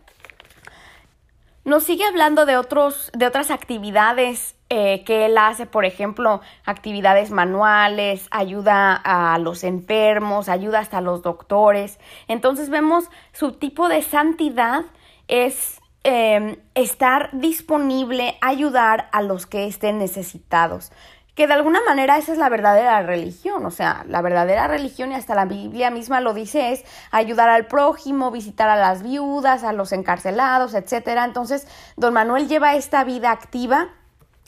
[1.66, 7.30] Nos sigue hablando de, otros, de otras actividades eh, que él hace, por ejemplo, actividades
[7.30, 12.00] manuales, ayuda a los enfermos, ayuda hasta a los doctores.
[12.26, 14.82] Entonces vemos su tipo de santidad
[15.28, 20.90] es em, estar disponible, ayudar a los que estén necesitados
[21.36, 25.16] que de alguna manera esa es la verdadera religión, o sea, la verdadera religión y
[25.16, 29.74] hasta la Biblia misma lo dice es ayudar al prójimo, visitar a las viudas, a
[29.74, 31.26] los encarcelados, etcétera.
[31.26, 33.90] Entonces, don Manuel lleva esta vida activa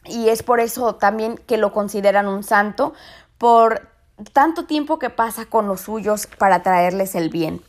[0.04, 2.94] y es por eso también que lo consideran un santo
[3.36, 3.88] por
[4.32, 7.62] tanto tiempo que pasa con los suyos para traerles el bien.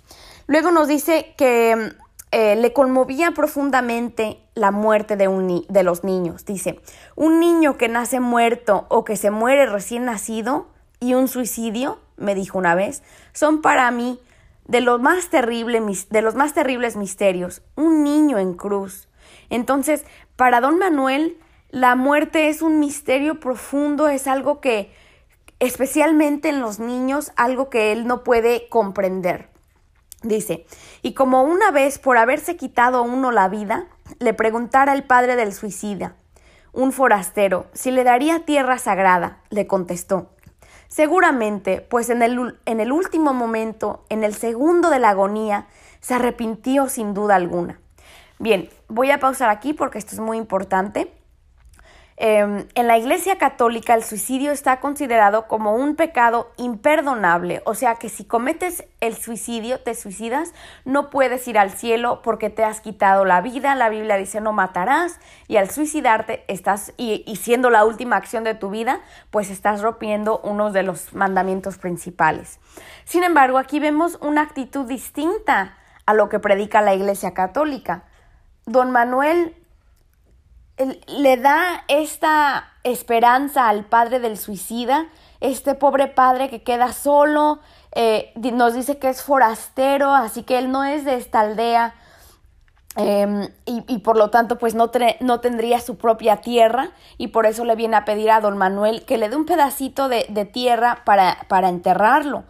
[0.48, 1.94] Luego nos dice que
[2.32, 6.46] eh, le conmovía profundamente la muerte de, un de los niños.
[6.46, 6.80] Dice,
[7.16, 10.68] un niño que nace muerto o que se muere recién nacido
[11.00, 13.04] y un suicidio, me dijo una vez,
[13.34, 14.20] son para mí
[14.66, 17.62] de los más, de los más terribles misterios.
[17.76, 19.08] Un niño en cruz.
[19.50, 20.06] Entonces,
[20.36, 21.38] para don Manuel,
[21.72, 24.92] la muerte es un misterio profundo, es algo que,
[25.60, 29.50] especialmente en los niños, algo que él no puede comprender.
[30.24, 30.66] Dice,
[31.02, 35.54] y como una vez por haberse quitado uno la vida, le preguntara el padre del
[35.54, 36.16] suicida,
[36.74, 40.32] un forastero, si le daría tierra sagrada, le contestó,
[40.88, 45.68] seguramente, pues en el, en el último momento, en el segundo de la agonía,
[46.02, 47.80] se arrepintió sin duda alguna.
[48.40, 51.14] Bien, voy a pausar aquí porque esto es muy importante.
[52.22, 57.96] Em, en la Iglesia Católica el suicidio está considerado como un pecado imperdonable, o sea
[57.96, 60.54] que si cometes el suicidio, te suicidas,
[60.84, 64.52] no puedes ir al cielo porque te has quitado la vida, la Biblia dice no
[64.52, 65.18] matarás
[65.48, 69.00] y al suicidarte estás, y, y siendo la última acción de tu vida,
[69.32, 72.60] pues estás rompiendo uno de los mandamientos principales.
[73.06, 78.04] Sin embargo, aquí vemos una actitud distinta a lo que predica la Iglesia Católica.
[78.66, 79.56] Don Manuel
[81.08, 85.08] le da esta esperanza al padre del suicida,
[85.42, 87.60] este pobre padre que queda solo,
[87.94, 91.96] eh, nos dice que es forastero, así que él no es de esta aldea
[92.96, 97.66] em, y, por lo tanto pues no, no, tendría su propia tierra y por eso
[97.66, 101.02] le viene a pedir a don Manuel que le dé un pedacito de, de tierra
[101.06, 102.44] para, para enterrarlo.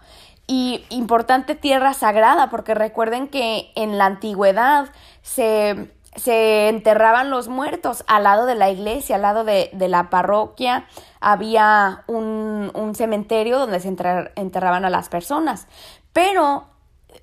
[0.51, 4.89] Y importante tierra sagrada, porque recuerden que en la antigüedad
[5.21, 10.85] se se enterraban los muertos al lado de la iglesia, al lado de, la parroquia,
[11.19, 15.67] había un, cementerio donde se enterraban a las personas.
[16.11, 16.65] Pero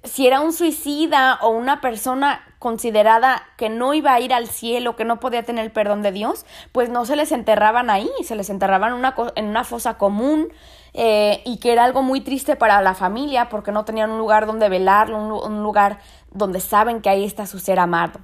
[0.04, 4.96] si era un suicida o una persona considerada que no iba a ir al cielo,
[4.96, 8.36] que no podía tener el perdón de Dios, pues no se les enterraban ahí, se
[8.36, 10.48] les enterraban en una, en una fosa común
[10.94, 14.46] eh, y que era algo muy triste para la familia porque no tenían un lugar
[14.46, 15.98] donde velarlo, un lugar
[16.30, 18.20] donde saben que ahí está su ser amado.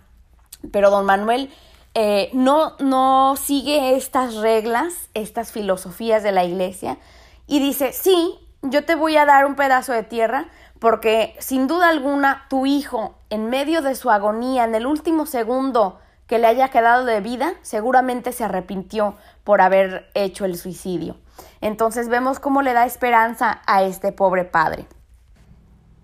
[0.71, 1.51] Pero don Manuel
[1.95, 6.99] eh, no, no sigue estas reglas, estas filosofías de la iglesia
[7.47, 10.47] y dice, sí, yo te voy a dar un pedazo de tierra
[10.79, 16.01] porque sin duda alguna tu hijo en medio de su agonía, en el último segundo
[16.27, 21.19] que le haya quedado de vida, seguramente se arrepintió por haber hecho el suicidio.
[21.61, 24.87] Entonces vemos cómo le da esperanza a este pobre padre.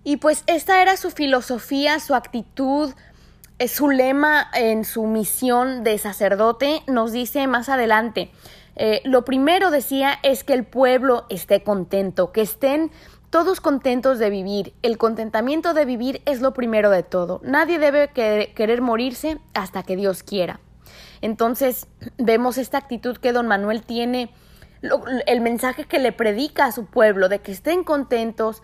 [0.03, 2.93] Y pues esta era su filosofía, su actitud,
[3.67, 8.31] su lema en su misión de sacerdote nos dice más adelante,
[8.75, 12.91] eh, lo primero decía es que el pueblo esté contento, que estén
[13.29, 14.73] todos contentos de vivir.
[14.81, 17.41] El contentamiento de vivir es lo primero de todo.
[17.43, 20.59] Nadie debe querer morirse hasta que Dios quiera.
[21.21, 21.87] Entonces
[22.17, 24.31] vemos esta actitud que don Manuel tiene
[25.27, 28.63] el mensaje que le predica a su pueblo, de que estén contentos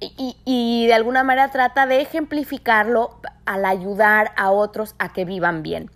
[0.00, 5.62] y, y, de alguna manera trata de ejemplificarlo al ayudar a otros a que vivan
[5.62, 5.90] bien.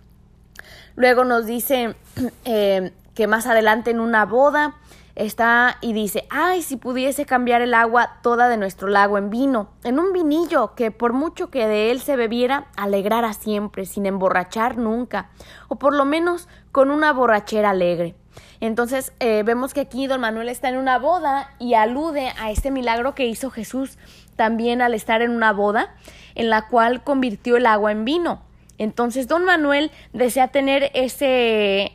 [0.95, 1.95] Luego nos dice
[2.45, 4.75] eh, que más adelante en una boda
[5.15, 9.69] está y dice, ay, si pudiese cambiar el agua toda de nuestro lago en vino,
[9.83, 14.77] en un vinillo que por mucho que de él se bebiera, alegrara siempre, sin emborrachar
[14.77, 15.29] nunca,
[15.67, 18.15] o por lo menos con una borrachera alegre.
[18.59, 22.71] Entonces eh, vemos que aquí don Manuel está en una boda y alude a este
[22.71, 23.97] milagro que hizo Jesús
[24.35, 25.95] también al estar en una boda
[26.35, 28.41] en la cual convirtió el agua en vino.
[28.77, 31.91] Entonces don Manuel desea tener ese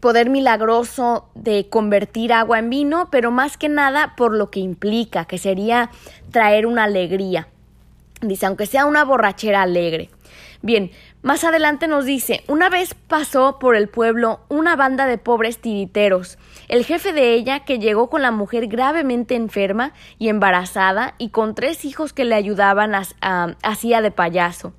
[0.00, 5.24] poder milagroso de convertir agua en vino, pero más que nada por lo que implica,
[5.24, 5.90] que sería
[6.30, 7.48] traer una alegría.
[8.20, 10.10] Dice, aunque sea una borrachera alegre.
[10.62, 10.90] Bien,
[11.26, 16.38] más adelante nos dice, una vez pasó por el pueblo una banda de pobres tiriteros.
[16.68, 21.56] El jefe de ella, que llegó con la mujer gravemente enferma y embarazada y con
[21.56, 22.92] tres hijos que le ayudaban,
[23.64, 24.72] hacía de payaso.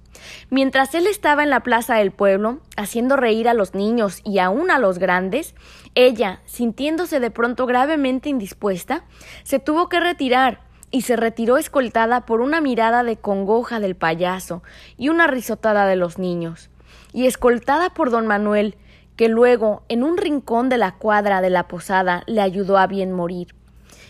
[0.49, 4.71] Mientras él estaba en la plaza del pueblo, haciendo reír a los niños y aún
[4.71, 5.53] a los grandes,
[5.95, 9.03] ella, sintiéndose de pronto gravemente indispuesta,
[9.43, 10.61] se tuvo que retirar
[10.91, 14.63] y se retiró escoltada por una mirada de congoja del payaso
[14.97, 16.69] y una risotada de los niños,
[17.13, 18.75] y escoltada por don Manuel,
[19.15, 23.11] que luego, en un rincón de la cuadra de la posada, le ayudó a bien
[23.11, 23.55] morir.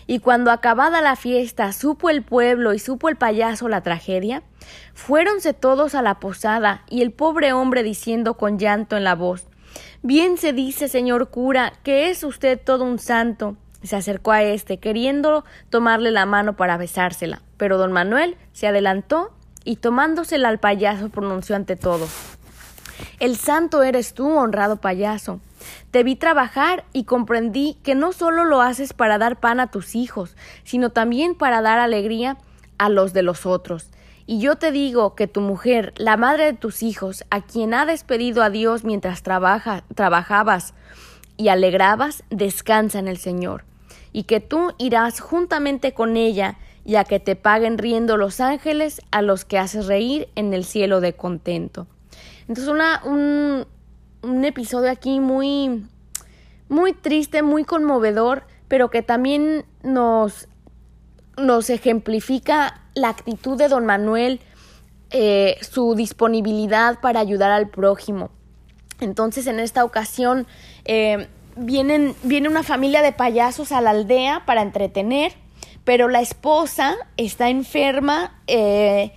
[0.06, 4.42] Y cuando acabada la fiesta supo el pueblo y supo el payaso la tragedia,
[4.94, 9.48] fuéronse todos a la posada y el pobre hombre diciendo con llanto en la voz
[10.02, 13.56] Bien se dice, señor cura, que es usted todo un santo.
[13.82, 19.32] Se acercó a éste, queriendo tomarle la mano para besársela, pero don Manuel se adelantó
[19.64, 22.10] y tomándosela al payaso pronunció ante todos
[23.20, 25.40] El santo eres tú, honrado payaso.
[25.90, 29.94] Te vi trabajar y comprendí que no solo lo haces para dar pan a tus
[29.94, 32.38] hijos, sino también para dar alegría
[32.78, 33.90] a los de los otros.
[34.26, 37.86] Y yo te digo que tu mujer, la madre de tus hijos, a quien ha
[37.86, 40.74] despedido a Dios mientras trabaja, trabajabas
[41.38, 43.64] y alegrabas, descansa en el Señor,
[44.18, 49.22] y que tú irás juntamente con ella, ya que te paguen riendo los ángeles a
[49.22, 51.86] los que haces reír en el cielo de contento.
[52.48, 53.64] Entonces, una, un,
[54.22, 55.86] un episodio aquí muy,
[56.68, 60.48] muy triste, muy conmovedor, pero que también nos,
[61.36, 64.40] nos ejemplifica la actitud de don Manuel,
[65.10, 68.32] eh, su disponibilidad para ayudar al prójimo.
[68.98, 70.48] Entonces, en esta ocasión,
[70.86, 75.32] eh, vienen, viene una familia de payasos a la aldea para entretener,
[75.84, 79.12] pero la esposa está enferma eh,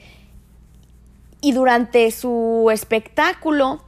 [1.42, 3.84] y durante su espectáculo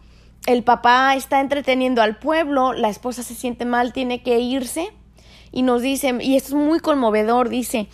[0.45, 4.91] el papá está entreteniendo al pueblo, la esposa se siente mal, tiene que irse
[5.51, 7.87] y nos dice, y es muy conmovedor, dice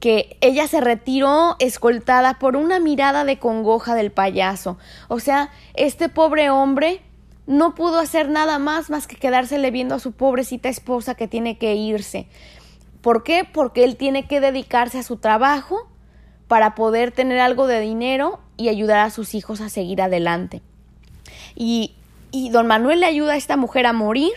[0.00, 4.76] que ella se retiró escoltada por una mirada de congoja del payaso.
[5.06, 7.02] O sea, este pobre hombre
[7.46, 11.58] no pudo hacer nada más más que quedársele viendo a su pobrecita esposa que tiene
[11.58, 12.26] que irse.
[13.00, 13.44] ¿Por qué?
[13.50, 15.88] Porque él tiene que dedicarse a su trabajo
[16.46, 20.62] para poder tener algo de dinero y ayudar a sus hijos a seguir adelante.
[21.56, 21.94] Y,
[22.50, 24.32] don Manuel le ayuda a esta mujer a morir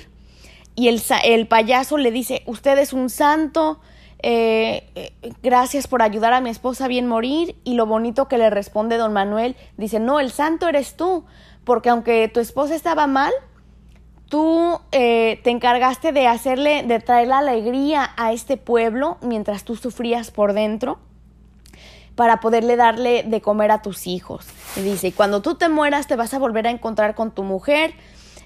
[0.75, 3.79] y el, el payaso le dice, usted es un santo,
[4.19, 5.11] eh, eh,
[5.43, 8.97] gracias por ayudar a mi esposa a bien morir y lo bonito que le responde
[8.97, 11.25] don Manuel, dice, no, el santo eres tú,
[11.65, 13.33] porque aunque tu esposa estaba mal,
[14.29, 19.75] tú eh, te encargaste de hacerle, de traer la alegría a este pueblo mientras tú
[19.75, 20.99] sufrías por dentro
[22.15, 24.47] para poderle darle de comer a tus hijos.
[24.77, 27.93] Y dice, cuando tú te mueras te vas a volver a encontrar con tu mujer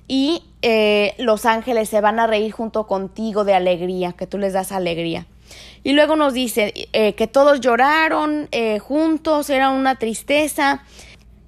[0.08, 4.54] y eh, los ángeles se van a reír junto contigo de alegría, que tú les
[4.54, 5.28] das alegría.
[5.84, 8.50] Y luego nos dice eh, que todos lloraron
[8.82, 10.84] juntos, era una tristeza.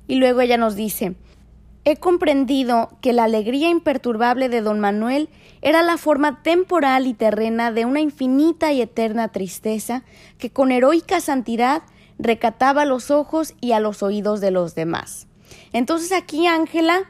[0.07, 1.15] Y luego ella nos dice,
[1.83, 5.29] he comprendido que la alegría imperturbable de don Manuel
[5.61, 10.03] era la forma temporal y terrena de una infinita y eterna tristeza
[10.37, 11.83] que con heroica santidad
[12.19, 15.27] recataba los ojos y a los oídos de los demás.
[15.73, 17.03] Entonces aquí Ángela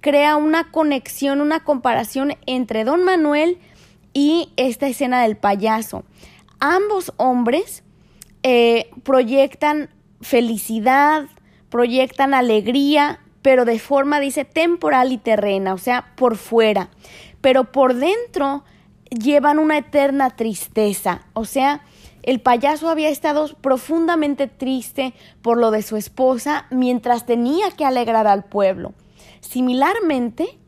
[0.00, 3.58] crea una conexión, una comparación entre don Manuel
[4.12, 6.04] y esta escena del payaso.
[6.60, 7.82] Ambos hombres
[8.42, 11.26] eh, proyectan felicidad,
[11.70, 16.90] proyectan alegría, pero de forma, dice, temporal y terrena, o sea, por fuera.
[17.40, 18.64] Pero por dentro
[19.10, 21.82] llevan una eterna tristeza, o sea,
[22.22, 25.12] el payaso había estado profundamente triste
[25.42, 28.94] por lo de su esposa mientras tenía que alegrar al pueblo.
[29.40, 30.60] Similarmente,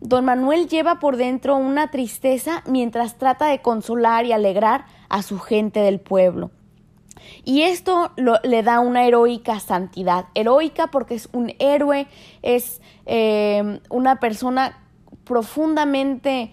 [0.00, 5.38] don Manuel lleva por dentro una tristeza mientras trata de consolar y alegrar a su
[5.38, 6.50] gente del pueblo.
[7.44, 10.26] Y esto le da una heroica santidad.
[10.34, 12.06] Heroica porque es un héroe,
[12.42, 14.78] es eh, una persona
[15.24, 16.52] profundamente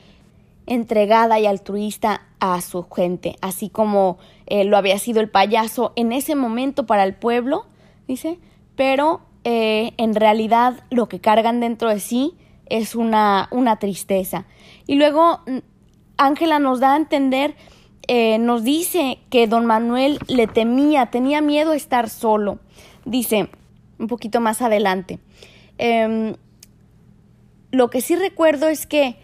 [0.67, 6.11] entregada y altruista a su gente, así como eh, lo había sido el payaso en
[6.11, 7.65] ese momento para el pueblo,
[8.07, 8.37] dice,
[8.75, 12.35] pero eh, en realidad lo que cargan dentro de sí
[12.69, 14.45] es una, una tristeza.
[14.85, 15.57] Y luego mm,
[16.17, 17.55] Ángela nos da a entender,
[18.07, 22.59] eh, nos dice que don Manuel le temía, tenía miedo a estar solo.
[23.05, 23.49] Dice,
[23.99, 25.19] un poquito más adelante,
[25.77, 26.35] em,
[27.71, 29.17] lo que sí recuerdo es que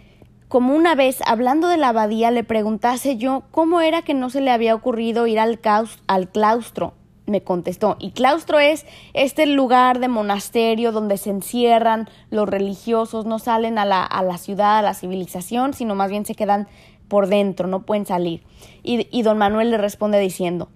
[0.47, 4.41] como una vez hablando de la abadía le preguntase yo cómo era que no se
[4.41, 5.59] le había ocurrido ir al,
[6.07, 6.93] al claustro
[7.25, 7.95] me contestó.
[7.99, 13.85] Y claustro es este lugar de monasterio donde se encierran los religiosos, no salen a
[13.85, 16.67] la, a la ciudad, a la civilización, sino más bien se quedan
[17.13, 18.41] por dentro, no pueden salir.
[18.81, 20.69] Y, don Manuel le responde diciendo,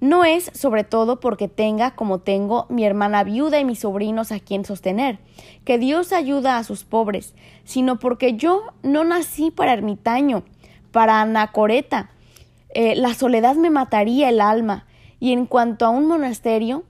[0.00, 4.38] no es sobre todo porque tenga, como tengo, mi hermana viuda y mis sobrinos a
[4.38, 5.18] quien sostener,
[5.64, 7.34] que Dios ayuda a sus pobres,
[7.64, 10.42] sino porque yo no nací para ermitaño,
[10.92, 12.10] para anacoreta.
[12.74, 14.84] Eh, la soledad me mataría el alma,
[15.20, 16.84] y en cuanto a un monasterio,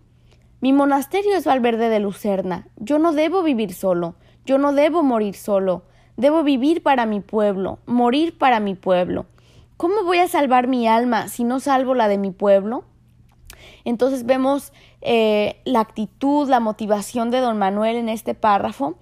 [0.61, 2.67] mi monasterio es Valverde de Lucerna.
[2.75, 5.85] Yo no debo vivir solo, yo no debo morir solo,
[6.19, 9.25] debo vivir para mi pueblo, morir para mi pueblo.
[9.79, 12.85] ¿Cómo voy a salvar mi alma si no salvo la de mi pueblo?
[13.85, 18.99] Entonces vemos eh, la actitud, la motivación de don Manuel en este párrafo.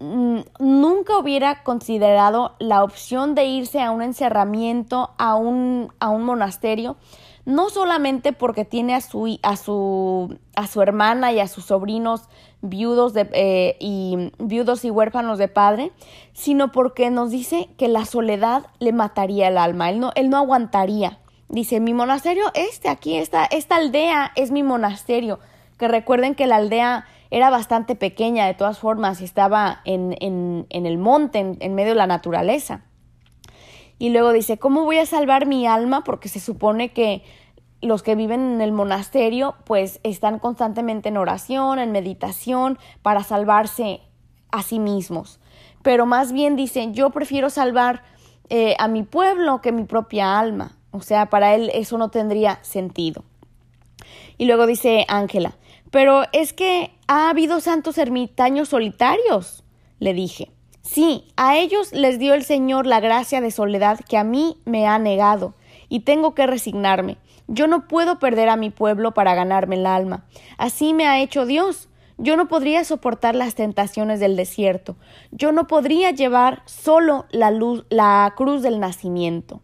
[0.00, 6.24] Mm, nunca hubiera considerado la opción de irse a un encerramiento, a un, a un
[6.24, 6.96] monasterio,
[7.44, 12.28] no solamente porque tiene a su, a su, a su hermana y a sus sobrinos
[12.62, 15.92] viudos, de, eh, y, viudos y huérfanos de padre,
[16.32, 20.38] sino porque nos dice que la soledad le mataría el alma, él no, él no
[20.38, 21.18] aguantaría.
[21.48, 25.38] Dice, mi monasterio, este aquí, esta, esta aldea es mi monasterio.
[25.78, 30.66] Que recuerden que la aldea era bastante pequeña de todas formas y estaba en, en,
[30.70, 32.84] en el monte, en, en medio de la naturaleza.
[33.98, 36.04] Y luego dice, ¿cómo voy a salvar mi alma?
[36.04, 37.22] Porque se supone que
[37.80, 44.00] los que viven en el monasterio pues están constantemente en oración, en meditación, para salvarse
[44.50, 45.40] a sí mismos.
[45.82, 48.02] Pero más bien dicen, yo prefiero salvar
[48.48, 50.76] eh, a mi pueblo que mi propia alma.
[50.90, 53.24] O sea, para él eso no tendría sentido.
[54.38, 55.56] Y luego dice Ángela,
[55.90, 59.64] pero es que ha habido santos ermitaños solitarios,
[59.98, 60.50] le dije.
[60.94, 64.86] Sí, a ellos les dio el Señor la gracia de soledad que a mí me
[64.86, 65.54] ha negado,
[65.88, 67.16] y tengo que resignarme.
[67.48, 70.24] Yo no puedo perder a mi pueblo para ganarme el alma.
[70.56, 71.88] Así me ha hecho Dios.
[72.16, 74.94] Yo no podría soportar las tentaciones del desierto.
[75.32, 79.62] Yo no podría llevar solo la luz, la cruz del nacimiento.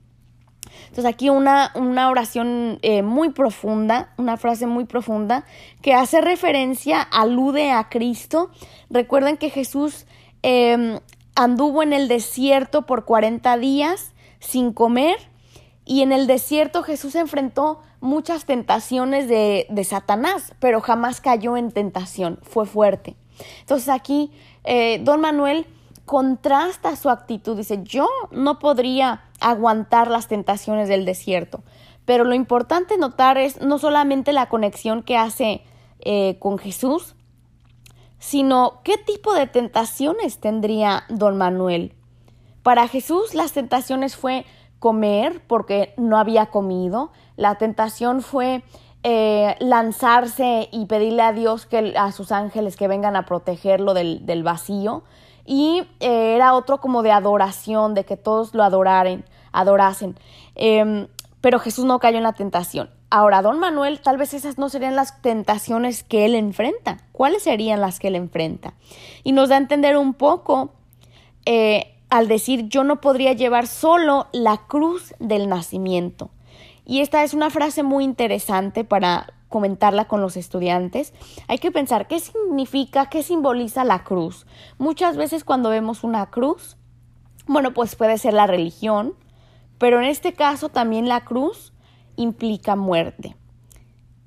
[0.89, 5.45] Entonces aquí una, una oración eh, muy profunda, una frase muy profunda
[5.81, 8.51] que hace referencia, alude a Cristo.
[8.91, 10.07] Recuerden que Jesús
[10.43, 10.99] Em,
[11.41, 15.17] anduvo en el desierto por 40 días sin comer
[15.87, 22.39] y en el desierto Jesús enfrentó muchas tentaciones de, Satanás, pero jamás cayó en tentación,
[22.43, 23.17] fue fuerte.
[23.61, 24.31] Entonces aquí
[24.65, 25.67] eh, don Manuel
[26.05, 31.63] contrasta su actitud, dice, yo no podría aguantar las tentaciones del desierto,
[32.05, 35.63] pero lo importante notar es no solamente la conexión que hace
[36.01, 37.15] eh, con Jesús,
[38.21, 41.95] sino qué tipo de tentaciones tendría don Manuel.
[42.63, 44.47] Para Jesús las tentaciones fue
[44.79, 48.63] comer porque no había comido, la tentación fue
[49.03, 54.25] eh, lanzarse y pedirle a Dios que a sus ángeles que vengan a protegerlo del,
[54.27, 55.03] del vacío
[55.47, 60.17] y eh, era otro como de adoración, de que todos lo adoraren, adorasen.
[60.55, 61.09] Em,
[61.41, 62.91] pero Jesús no cayó en la tentación.
[63.11, 66.99] Ahora, don Manuel, tal vez esas no serían las tentaciones que él enfrenta.
[67.13, 68.75] ¿Cuáles serían las que él enfrenta?
[69.25, 70.73] Y nos da a entender un poco
[71.47, 76.31] eh, al decir yo no podría llevar solo la cruz del nacimiento.
[76.85, 81.13] Y esta es una frase muy interesante para comentarla con los estudiantes.
[81.49, 84.47] Hay que pensar qué significa, qué simboliza la cruz.
[84.79, 86.77] Muchas veces cuando vemos una cruz,
[87.47, 89.15] bueno, pues puede ser la religión,
[89.81, 91.73] pero en este caso también la cruz
[92.17, 93.35] implica muerte.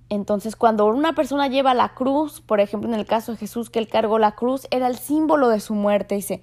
[0.09, 3.77] Entonces, cuando una persona lleva la cruz, por ejemplo, en el caso de Jesús, que
[3.77, 6.15] él cargó la cruz, era el símbolo de su muerte.
[6.15, 6.41] Dice,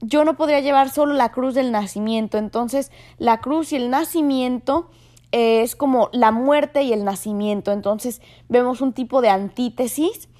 [0.00, 2.38] yo no podría llevar solo la cruz del nacimiento.
[2.38, 4.88] Entonces, la cruz y el nacimiento
[5.30, 7.72] es como la muerte y el nacimiento.
[7.72, 10.30] Entonces, vemos un tipo de antítesis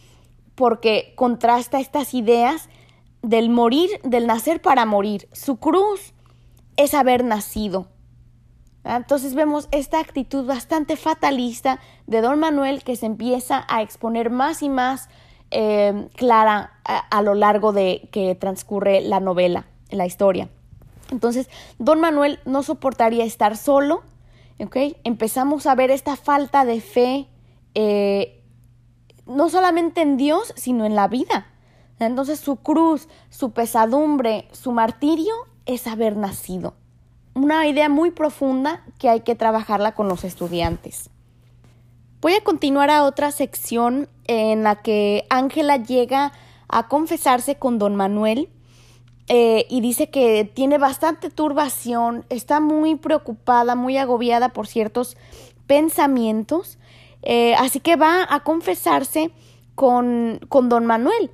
[0.54, 2.70] porque contrasta estas ideas
[3.20, 5.28] del morir, del nacer para morir.
[5.32, 6.14] Su cruz
[6.78, 7.88] es haber nacido.
[8.96, 14.62] Entonces vemos esta actitud bastante fatalista de don Manuel que se empieza a exponer más
[14.62, 15.08] y más
[15.50, 20.48] eh, clara a, lo largo de que transcurre la novela, la historia.
[21.10, 24.02] Entonces, don Manuel no soportaría estar solo,
[25.04, 27.28] Empezamos a ver esta falta de fe,
[27.74, 28.42] eh,
[29.24, 31.46] no solamente en Dios, sino en la vida.
[32.00, 35.32] Entonces su cruz, su pesadumbre, su martirio
[35.64, 36.74] es haber nacido.
[37.38, 41.08] Una idea muy profunda que hay que trabajarla con los estudiantes.
[42.20, 46.32] Voy a continuar a otra sección en la que Ángela llega
[46.66, 48.48] a confesarse con don Manuel
[49.28, 55.16] eh, y dice que tiene bastante turbación, está muy preocupada, muy agobiada por ciertos
[55.68, 56.76] pensamientos,
[57.22, 59.30] eh, así que va a confesarse
[59.76, 61.30] con, con don Manuel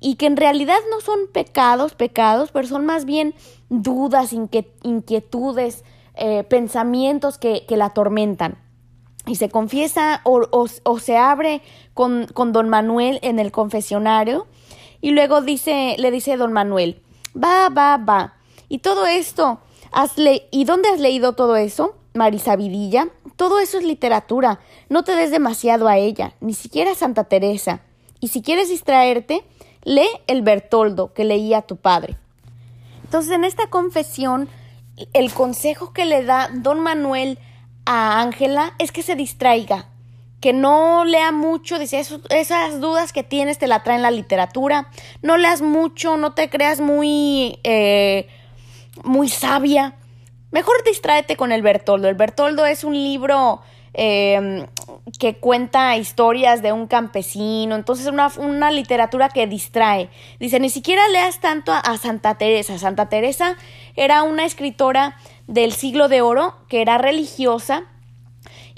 [0.00, 3.34] y que en realidad no son pecados, pecados, pero son más bien
[3.68, 5.84] dudas, inquietudes,
[6.14, 8.58] eh, pensamientos que, la atormentan.
[9.26, 11.60] Y se confiesa o, o, se abre
[11.94, 14.46] con, con, don Manuel en el confesionario
[15.00, 17.02] y luego dice, le dice don Manuel,
[17.34, 18.34] va, va, va.
[18.68, 19.60] Y todo esto,
[20.50, 21.96] ¿y dónde has leído todo eso?
[22.14, 26.94] Marisa Vidilla, todo eso es literatura, no te des demasiado a ella, ni siquiera a
[26.94, 27.82] Santa Teresa.
[28.20, 29.44] Y si quieres distraerte,
[29.86, 32.16] lee el Bertoldo que leía tu padre.
[33.04, 34.48] Entonces, en esta confesión,
[35.12, 37.38] el consejo que le da don Manuel
[37.86, 39.86] a Ángela es que se distraiga,
[40.40, 44.90] que no lea mucho, dice, esas dudas que tienes te la traen la literatura,
[45.22, 48.28] no leas mucho, no te creas muy, eh,
[49.04, 49.94] muy sabia,
[50.50, 52.08] mejor distráete con el Bertoldo.
[52.08, 53.62] El Bertoldo es un libro
[53.94, 54.66] eh,
[55.18, 60.10] que cuenta historias de un campesino, entonces una, una literatura que distrae.
[60.40, 62.78] Dice, ni siquiera leas tanto a Santa Teresa.
[62.78, 63.56] Santa Teresa
[63.94, 65.16] era una escritora
[65.46, 67.84] del siglo de oro que era religiosa,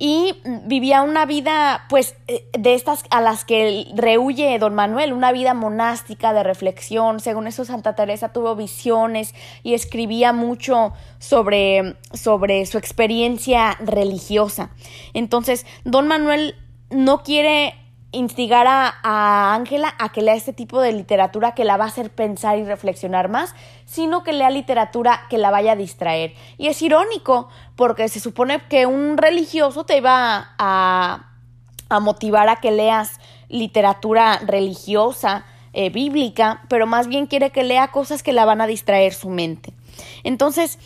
[0.00, 5.32] y vivía una vida, pues, eh, de estas a las que rehuye don Manuel, una
[5.32, 7.18] vida monástica de reflexión.
[7.18, 9.34] Según eso, Santa Teresa tuvo visiones
[9.64, 14.70] y escribía mucho sobre, sobre su experiencia religiosa.
[15.14, 16.54] Entonces, don Manuel
[16.90, 17.74] no quiere
[18.10, 22.10] instigar a Ángela a, que lea este tipo de literatura que la va a hacer
[22.10, 23.54] pensar y reflexionar más,
[23.84, 26.34] sino que lea literatura que la vaya a distraer.
[26.56, 31.32] Y es irónico porque se supone que un religioso te va a,
[31.88, 35.44] a motivar a que leas literatura religiosa,
[35.74, 39.28] eh, bíblica, pero más bien quiere que lea cosas que la van a distraer su
[39.28, 39.74] mente.
[40.24, 40.78] Entonces,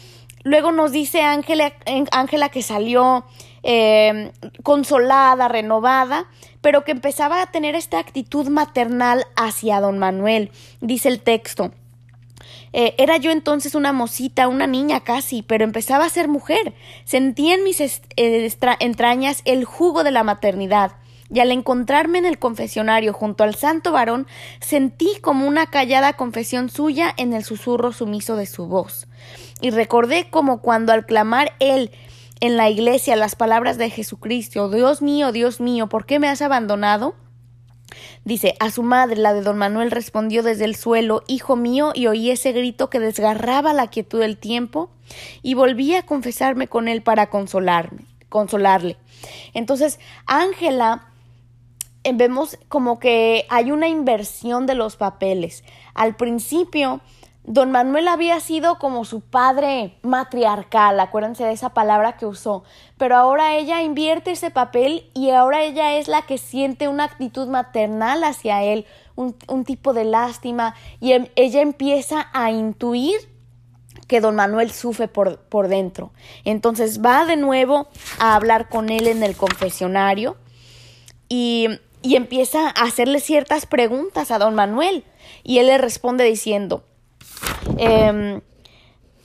[0.43, 1.73] luego nos dice Ángela,
[2.11, 3.25] Ángela que salió
[3.63, 6.27] eh, consolada, renovada,
[6.63, 10.51] pero que empezaba a tener esta actitud maternal hacia don Manuel,
[10.81, 11.73] dice el texto.
[12.73, 16.73] Eh, era yo entonces una mocita, una niña casi, pero empezaba a ser mujer.
[17.05, 18.51] Sentía en mis eh,
[18.81, 20.93] entrañas el jugo de la maternidad,
[21.33, 24.27] y al encontrarme en el confesionario junto al santo varón,
[24.61, 29.09] sentí como una callada confesión suya en el susurro sumiso de su voz.
[29.61, 31.91] Y recordé como cuando al clamar él
[32.43, 36.43] en la iglesia las palabras de Jesucristo, Dios mío, Dios mío, ¿por qué me has
[36.43, 37.15] abandonado?
[38.25, 42.09] Dice, a su madre, la de don Manuel, respondió desde el suelo, Hijo mío, y
[42.09, 44.91] oí ese grito que desgarraba la quietud del tiempo,
[45.41, 48.97] y volví a confesarme con él para consolarme, consolarle.
[49.55, 51.13] Entonces, Ángela,
[52.03, 55.63] eh, vemos como que hay una inversión de los papeles.
[55.95, 57.03] Al principio,
[57.45, 62.63] Don Manuel había sido como su padre matriarcal, acuérdense de esa palabra que usó,
[62.99, 67.49] pero ahora ella invierte ese papel y ahora ella es la que siente una actitud
[67.49, 68.87] maternal hacia él,
[69.17, 73.17] un, tipo de lástima y em, ella empieza a intuir
[74.07, 76.13] que don Manuel sufre por, por dentro.
[76.45, 77.89] Entonces va de nuevo
[78.21, 80.37] a hablar con él en el confesionario
[81.29, 81.67] y,
[82.03, 85.05] y empieza a hacerle ciertas preguntas a don Manuel
[85.43, 86.85] y él le responde diciendo,
[87.79, 88.41] Em,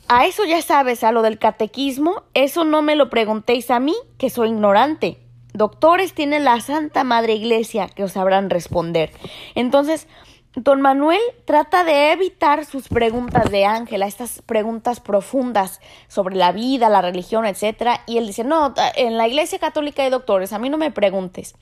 [0.07, 3.95] a eso ya sabes, a lo del catequismo, eso no me lo preguntéis a mí,
[4.17, 5.17] que soy ignorante.
[5.53, 9.11] Doctores tiene la Santa Madre Iglesia que os sabrán responder.
[9.55, 10.07] Entonces,
[10.55, 16.89] don Manuel trata de evitar sus preguntas de Ángela, estas preguntas profundas sobre la vida,
[16.89, 17.99] la religión, etc.
[18.05, 21.55] Y él dice, no, en la Iglesia Católica hay doctores, a mí no me preguntes.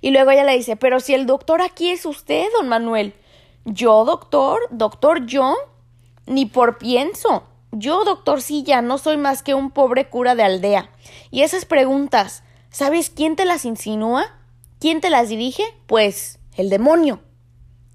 [0.00, 3.14] Y luego ella le dice, pero si el doctor aquí es usted, don Manuel.
[3.64, 5.56] Yo, doctor, doctor, yo,
[6.26, 7.44] ni por pienso.
[7.72, 10.90] Yo, doctor Silla, no soy más que un pobre cura de aldea.
[11.30, 14.26] Y esas preguntas, ¿sabes quién te las insinúa?
[14.80, 15.62] ¿Quién te las dirige?
[15.86, 17.20] Pues el demonio.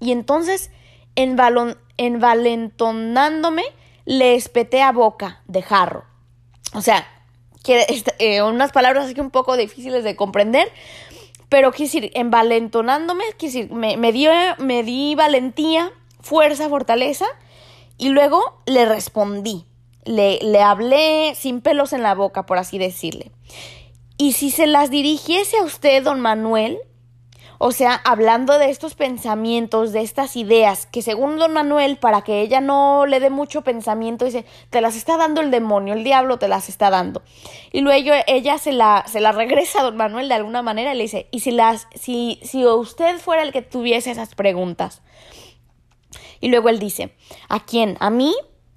[0.00, 0.70] Y entonces
[1.14, 3.64] envalentonándome,
[4.04, 6.04] le espeté a boca de jarro.
[6.74, 7.06] O sea,
[7.66, 10.70] este, eh, unas palabras así un poco difíciles de comprender,
[11.50, 17.26] pero quiere decir, envalentonándome, decir, me, me, dio, me di valentía, fuerza, fortaleza,
[17.98, 19.66] y luego le respondí.
[20.04, 23.32] Le, le hablé sin pelos en la boca, por así decirle.
[24.16, 26.78] Y si se las dirigiese a usted, don Manuel,
[27.62, 32.40] o sea, hablando de estos pensamientos, de estas ideas, que según don Manuel, para que
[32.40, 36.38] ella no le dé mucho pensamiento, dice, te las está dando el demonio, el diablo
[36.38, 37.20] te las está dando.
[37.70, 40.96] Y luego ella se la, se la regresa a don Manuel de alguna manera y
[40.96, 45.02] le dice, y si las, si, si usted fuera el que tuviese esas preguntas.
[46.40, 47.14] Y luego él dice,
[47.50, 47.98] ¿a quién?
[48.00, 48.34] ¿A mí?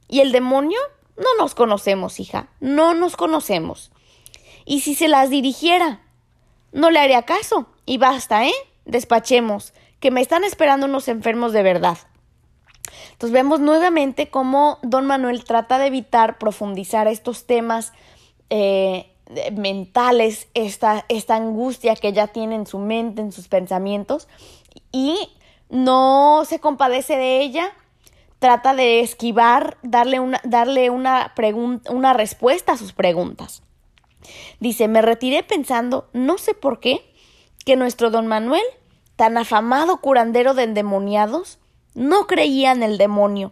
[0.10, 0.80] ¿Y el demonio?
[1.16, 3.94] No nos conocemos, hija, no nos conocemos.
[4.66, 6.02] Y si se las dirigiera,
[6.74, 7.68] no le haría caso.
[7.86, 8.54] Y basta, ¿eh?
[8.86, 11.98] Despachemos, que me están esperando unos enfermos de verdad.
[13.12, 17.94] Entonces vemos nuevamente cómo don Manuel trata de evitar profundizar estos temas
[18.50, 19.10] eh,
[19.54, 24.28] mentales, esta, esta angustia que ella tiene en su mente, en sus pensamientos,
[24.92, 25.30] y
[25.70, 27.72] no se compadece de ella,
[28.40, 31.34] trata de esquivar, darle una, darle una,
[31.90, 33.64] una respuesta a sus preguntas.
[34.60, 37.13] Dice, me retiré pensando, no sé por qué,
[37.66, 38.64] que nuestro don Manuel,
[39.16, 41.60] tan afamado curandero de endemoniados,
[41.94, 43.52] no creía en el demonio.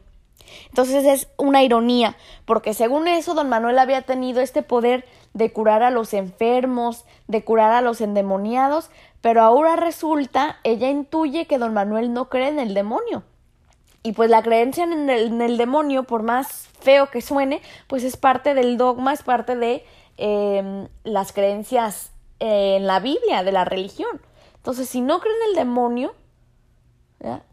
[0.67, 5.83] Entonces es una ironía, porque según eso, don Manuel había tenido este poder de curar
[5.83, 8.89] a los enfermos, de curar a los endemoniados,
[9.21, 13.23] pero ahora resulta, ella intuye que don Manuel no cree en el demonio.
[14.03, 18.55] Y pues la creencia en el, demonio, por más feo que suene, pues es parte
[18.55, 19.85] del dogma, es parte de
[20.17, 24.19] eh, las creencias en la Biblia de la religión.
[24.55, 26.13] Entonces, si no creen en el demonio,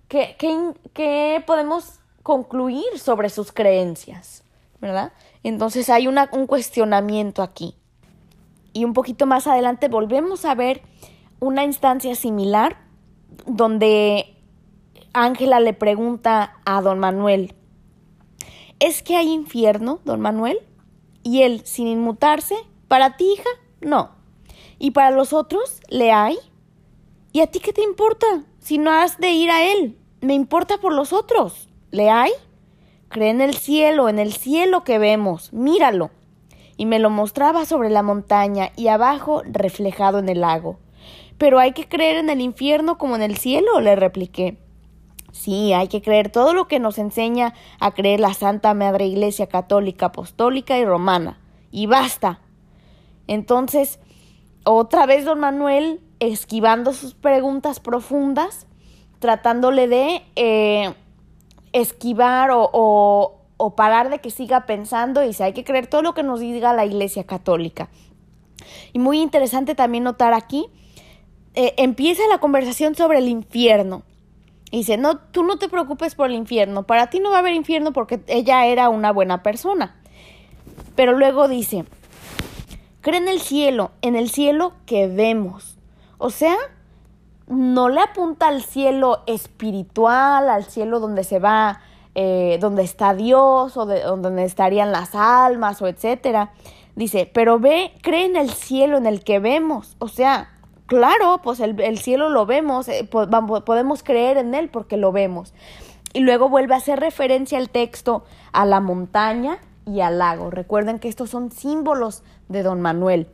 [0.09, 0.37] ¿qué,
[0.95, 4.45] qué, podemos concluir sobre sus creencias?
[4.81, 5.13] ¿Verdad?
[5.43, 7.75] Entonces hay un cuestionamiento aquí.
[8.73, 10.83] Y un poquito más adelante volvemos a ver
[11.41, 12.79] una instancia similar
[13.47, 14.37] donde
[15.13, 17.55] Ángela le pregunta a don Manuel,
[18.79, 20.61] ¿es que hay infierno, don Manuel?
[21.23, 22.55] Y él, sin inmutarse,
[22.87, 23.51] ¿para ti, hija?
[23.81, 24.18] No.
[24.79, 26.37] ¿Y para los otros le hay?
[27.33, 28.27] ¿Y a ti qué te importa?
[28.59, 29.99] Si no has de ir a él.
[30.21, 31.69] Me importa por los otros.
[31.91, 32.33] ¿Le hay?
[33.09, 35.53] Cree en el cielo, en el cielo que vemos.
[35.53, 36.11] Míralo.
[36.77, 40.79] Y me lo mostraba sobre la montaña y abajo reflejado en el lago.
[41.39, 44.59] Pero hay que creer en el infierno como en el cielo, le repliqué.
[45.33, 49.47] Sí, hay que creer todo lo que nos enseña a creer la Santa Madre Iglesia
[49.47, 51.39] Católica, Apostólica y Romana.
[51.71, 52.41] Y basta.
[53.27, 54.01] Entonces,
[54.75, 58.67] otra vez don Manuel esquivando sus preguntas profundas,
[59.19, 60.95] tratándole de eh,
[61.73, 63.35] esquivar o,
[63.77, 66.73] parar de que siga pensando y si hay que creer todo lo que nos diga
[66.73, 67.89] la Iglesia Católica.
[68.93, 70.67] Y muy interesante también notar aquí,
[71.55, 74.03] eh, empieza la conversación sobre el infierno.
[74.71, 77.39] Y dice, no, tú no te preocupes por el infierno, para ti no va a
[77.39, 79.97] haber infierno porque ella era una buena persona.
[80.95, 81.87] Pero luego dice,
[83.01, 85.79] Cree en el cielo, en el cielo que vemos.
[86.19, 86.57] O sea,
[87.47, 91.81] no le apunta al cielo espiritual, al cielo donde se va,
[92.15, 96.53] eh, donde está Dios o de, donde estarían las almas o etcétera.
[96.97, 99.95] Dice, pero ve, cree en el cielo en el que vemos.
[100.01, 100.51] O sea,
[100.87, 105.55] claro, pues el, el cielo lo vemos, eh, podemos creer en él porque lo vemos.
[106.13, 110.51] Y luego vuelve a hacer referencia al texto a la montaña y al lago.
[110.51, 113.29] Recuerden que estos son símbolos de don Manuel.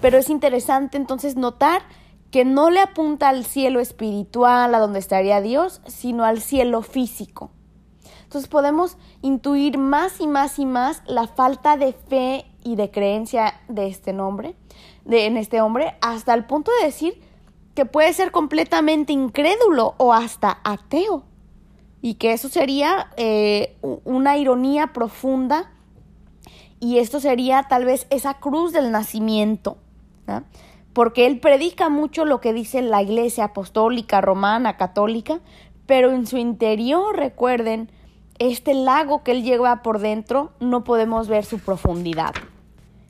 [0.00, 1.82] Pero es interesante entonces notar
[2.30, 7.50] que no le apunta al cielo espiritual, a donde estaría Dios, sino al cielo físico.
[8.24, 13.60] Entonces podemos intuir más y más y más la falta de fe y de creencia
[13.68, 14.56] de este nombre,
[15.04, 17.20] de, en este hombre, hasta el punto de decir
[17.74, 21.24] que puede ser completamente incrédulo o hasta ateo
[22.02, 25.70] y que eso sería eh, una ironía profunda
[26.80, 29.78] y esto sería tal vez esa cruz del nacimiento,
[30.92, 35.40] porque él predica mucho lo que dice la iglesia apostólica, romana, católica,
[35.86, 37.88] pero en su interior, recuerden,
[38.40, 42.34] este lago que él lleva por dentro, no podemos ver su profundidad.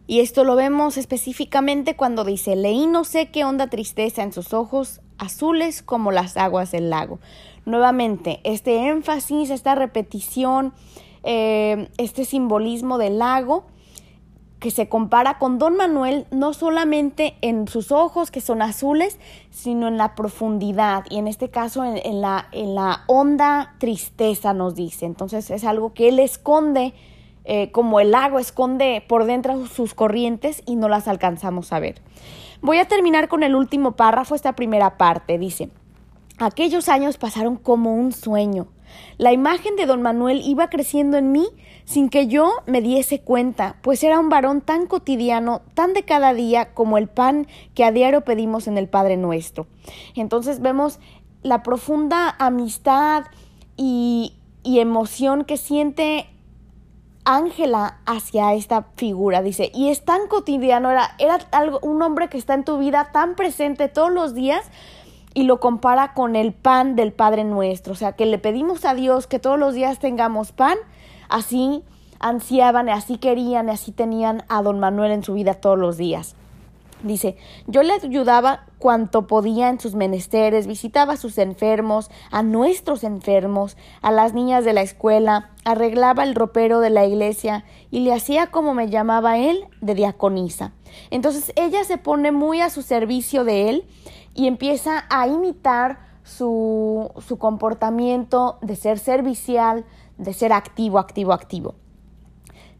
[0.06, 4.52] Y esto lo vemos específicamente cuando dice, leí no sé qué onda tristeza en sus
[4.52, 7.20] ojos, azules como las aguas del lago.
[7.64, 10.72] Nuevamente, este énfasis, esta repetición,
[11.22, 13.64] eh, este simbolismo del lago,
[14.62, 19.18] que se compara con Don Manuel no solamente en sus ojos que son azules,
[19.50, 24.76] sino en la profundidad y en este caso en, la, en la honda tristeza nos
[24.76, 25.04] dice.
[25.04, 26.94] Entonces es algo que él esconde
[27.44, 32.00] eh, como el lago esconde por dentro sus corrientes y no las alcanzamos a ver.
[32.60, 35.38] Voy a terminar con el último párrafo, esta primera parte.
[35.38, 35.70] Dice,
[36.42, 38.68] aquellos años pasaron como un sueño.
[39.18, 41.46] La imagen de don Manuel iba creciendo en mí
[41.84, 46.32] sin que yo me diese cuenta, pues era un varón tan cotidiano, tan de cada
[46.32, 49.66] día como el pan que a diario pedimos en el Padre Nuestro.
[50.14, 51.00] Entonces vemos
[51.42, 53.24] la profunda amistad
[53.76, 54.34] y,
[54.64, 56.26] emoción que siente
[57.24, 62.38] Ángela hacia esta figura, dice, y es tan cotidiano, era, era algo, un hombre que
[62.38, 64.64] está en tu vida tan presente todos los días,
[65.34, 68.94] y lo compara con el pan del Padre nuestro, o sea, que le pedimos a
[68.94, 70.78] Dios que todos los días tengamos pan,
[71.28, 71.82] así
[72.18, 76.36] ansiaban, así querían, así tenían a don Manuel en su vida todos los días.
[77.02, 83.02] Dice, yo le ayudaba cuanto podía en sus menesteres, visitaba a sus enfermos, a nuestros
[83.02, 88.12] enfermos, a las niñas de la escuela, arreglaba el ropero de la iglesia y le
[88.12, 90.72] hacía como me llamaba él, de diaconisa.
[91.10, 93.84] Entonces ella se pone muy a su servicio de él
[94.34, 99.84] y empieza a imitar su, su comportamiento de ser servicial,
[100.18, 101.74] de ser activo, activo, activo.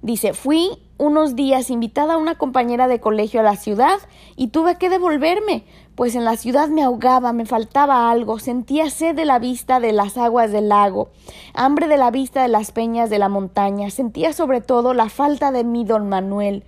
[0.03, 3.99] Dice, fui unos días invitada a una compañera de colegio a la ciudad
[4.35, 9.15] y tuve que devolverme, pues en la ciudad me ahogaba, me faltaba algo, sentía sed
[9.15, 11.11] de la vista de las aguas del lago,
[11.55, 15.53] hambre de la vista de las peñas de la montaña, sentía sobre todo la falta
[15.53, 16.65] de mi don Manuel,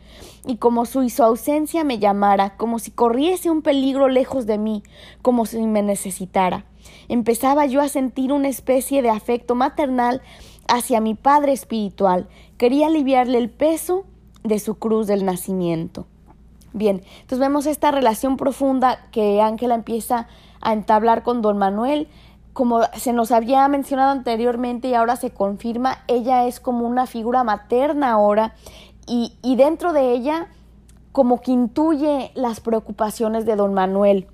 [0.47, 4.85] y como su, su ausencia me llamara, como si corriese un peligro lejos de mí,
[5.23, 6.67] como si me necesitara.
[7.09, 10.23] Empezaba yo a sentir una especie de afecto maternal
[10.69, 12.29] hacia mi Padre espiritual.
[12.57, 14.05] Quería aliviarle el peso
[14.43, 16.07] de su cruz del nacimiento.
[16.73, 20.29] Bien, entonces vemos esta relación profunda que Ángela empieza
[20.61, 22.09] a entablar con don Manuel.
[22.53, 27.43] Como se nos había mencionado anteriormente y ahora se confirma, ella es como una figura
[27.45, 28.55] materna ahora
[29.07, 30.49] y, y dentro de ella
[31.13, 34.27] como que intuye las preocupaciones de don Manuel.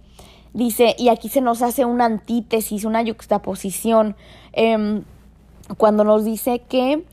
[0.53, 4.17] Dice, y aquí se nos hace una antítesis, una yuxtaposición.
[4.53, 5.03] Eh,
[5.77, 7.05] cuando nos dice que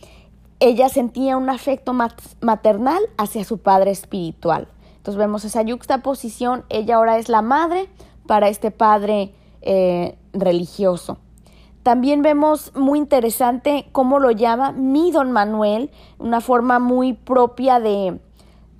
[0.60, 1.94] ella sentía un afecto
[2.42, 4.68] maternal hacia su padre espiritual.
[4.98, 7.88] Entonces vemos esa yuxtaposición, ella ahora es la madre
[8.26, 11.18] para este padre eh, religioso.
[11.84, 15.90] También vemos muy interesante cómo lo llama mi don Manuel,
[16.20, 18.20] una forma muy propia de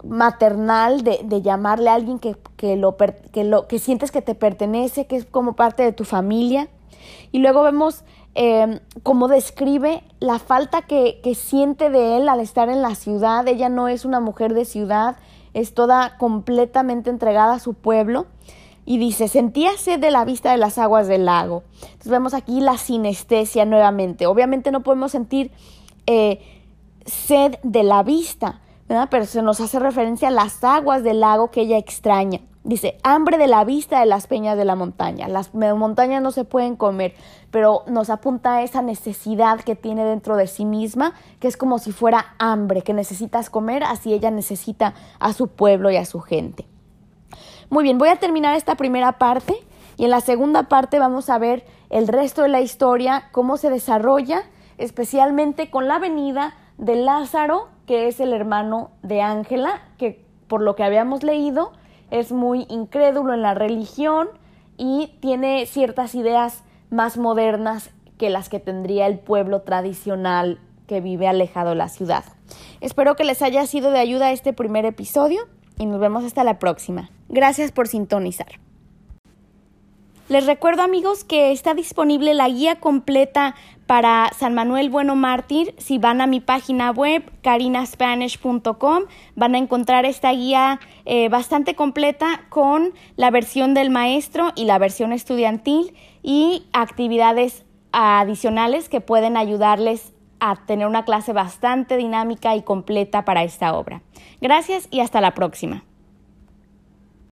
[0.04, 4.36] maternal de, de llamarle a alguien que, que, lo, que, lo, que sientes que te
[4.36, 6.68] pertenece, que es como parte de tu familia.
[7.32, 8.04] Y luego vemos
[8.40, 13.48] eh, cómo describe la falta que, siente de él al estar en la ciudad.
[13.48, 15.16] Ella no es una mujer de ciudad,
[15.56, 18.28] es toda completamente entregada a su pueblo.
[18.86, 21.64] Y dice, sentía sed de la vista de las aguas del lago.
[21.82, 24.28] Entonces vemos aquí la sinestesia nuevamente.
[24.28, 25.52] Obviamente no podemos sentir
[26.06, 26.40] eh,
[27.08, 28.62] sed de la vista,
[29.10, 32.42] pero se nos hace referencia a las aguas del lago que ella extraña.
[32.68, 35.30] Dice, hambre de la vista de las peñas de la montaña.
[35.30, 37.14] Las montañas no se pueden comer,
[37.50, 41.80] pero nos apunta a esa necesidad que tiene dentro de sí misma, que es como
[41.80, 46.20] si fuera hambre, que necesitas comer, así ella necesita a su pueblo y a su
[46.20, 46.68] gente.
[47.70, 49.56] Muy bien, voy a terminar esta primera parte
[49.96, 53.70] y en la segunda parte vamos a ver el resto de la historia, cómo se
[53.70, 54.44] desarrolla,
[54.78, 60.76] especialmente con la venida de Lázaro, que es el hermano de Ángela, que por lo
[60.76, 61.72] que habíamos leído,
[62.12, 64.30] es muy incrédulo en la religión
[64.78, 71.28] y tiene ciertas ideas más modernas que las que tendría el pueblo tradicional que vive
[71.28, 72.24] alejado de la ciudad.
[72.82, 75.48] Espero que les haya sido de ayuda este primer episodio
[75.78, 77.10] y nos vemos hasta la próxima.
[77.30, 78.67] Gracias por sintonizar.
[80.30, 83.56] Les recuerdo amigos que está disponible la guía completa
[83.86, 85.74] para San Manuel Bueno Mártir.
[85.78, 89.04] Si van a mi página web carinaspanish.com
[89.36, 94.78] van a encontrar esta guía eh, bastante completa con la versión del maestro y la
[94.80, 97.64] versión estudiantil y actividades
[97.94, 104.02] adicionales que pueden ayudarles a tener una clase bastante dinámica y completa para esta obra.
[104.42, 105.87] Gracias y hasta la próxima.